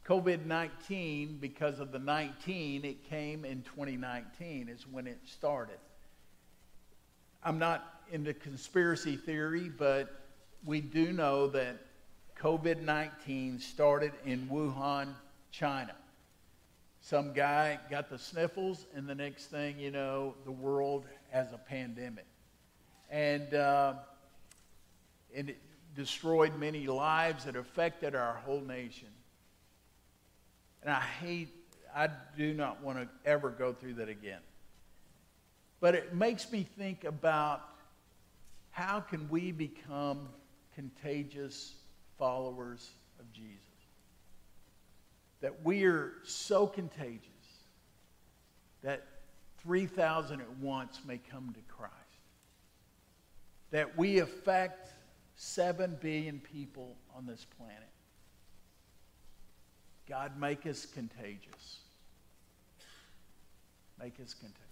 COVID 0.07 0.45
19, 0.45 1.37
because 1.41 1.79
of 1.79 1.91
the 1.91 1.99
19, 1.99 2.85
it 2.85 3.09
came 3.09 3.43
in 3.43 3.61
2019, 3.63 4.69
is 4.69 4.87
when 4.87 5.07
it 5.07 5.19
started. 5.25 5.79
I'm 7.43 7.59
not 7.59 8.01
into 8.11 8.33
conspiracy 8.33 9.15
theory, 9.15 9.69
but 9.69 10.21
we 10.65 10.81
do 10.81 11.11
know 11.11 11.47
that 11.47 11.77
COVID 12.39 12.81
19 12.81 13.59
started 13.59 14.11
in 14.25 14.47
Wuhan, 14.47 15.13
China. 15.51 15.95
Some 17.01 17.33
guy 17.33 17.79
got 17.89 18.09
the 18.09 18.17
sniffles, 18.19 18.85
and 18.93 19.07
the 19.07 19.15
next 19.15 19.45
thing 19.45 19.79
you 19.79 19.91
know, 19.91 20.35
the 20.45 20.51
world 20.51 21.05
has 21.31 21.53
a 21.53 21.57
pandemic. 21.57 22.25
And, 23.09 23.53
uh, 23.53 23.93
and 25.33 25.49
it 25.49 25.57
destroyed 25.95 26.57
many 26.57 26.87
lives. 26.87 27.45
It 27.45 27.55
affected 27.55 28.13
our 28.13 28.33
whole 28.45 28.61
nation. 28.61 29.07
And 30.81 30.91
I 30.91 30.99
hate, 30.99 31.49
I 31.95 32.09
do 32.37 32.53
not 32.53 32.83
want 32.83 32.99
to 32.99 33.07
ever 33.29 33.49
go 33.49 33.73
through 33.73 33.95
that 33.95 34.09
again. 34.09 34.41
But 35.79 35.95
it 35.95 36.13
makes 36.13 36.51
me 36.51 36.67
think 36.77 37.03
about 37.03 37.61
how 38.71 38.99
can 38.99 39.29
we 39.29 39.51
become 39.51 40.29
contagious 40.75 41.73
followers 42.17 42.91
of 43.19 43.31
Jesus? 43.31 43.57
That 45.41 45.63
we 45.63 45.83
are 45.85 46.13
so 46.23 46.65
contagious 46.65 47.21
that 48.83 49.05
3,000 49.63 50.41
at 50.41 50.57
once 50.57 51.01
may 51.05 51.19
come 51.31 51.53
to 51.53 51.73
Christ. 51.73 51.93
That 53.71 53.97
we 53.97 54.19
affect 54.19 54.89
7 55.35 55.97
billion 56.01 56.39
people 56.39 56.95
on 57.15 57.25
this 57.25 57.45
planet. 57.57 57.89
God, 60.07 60.39
make 60.39 60.65
us 60.65 60.85
contagious. 60.85 61.79
Make 63.99 64.19
us 64.19 64.33
contagious. 64.33 64.66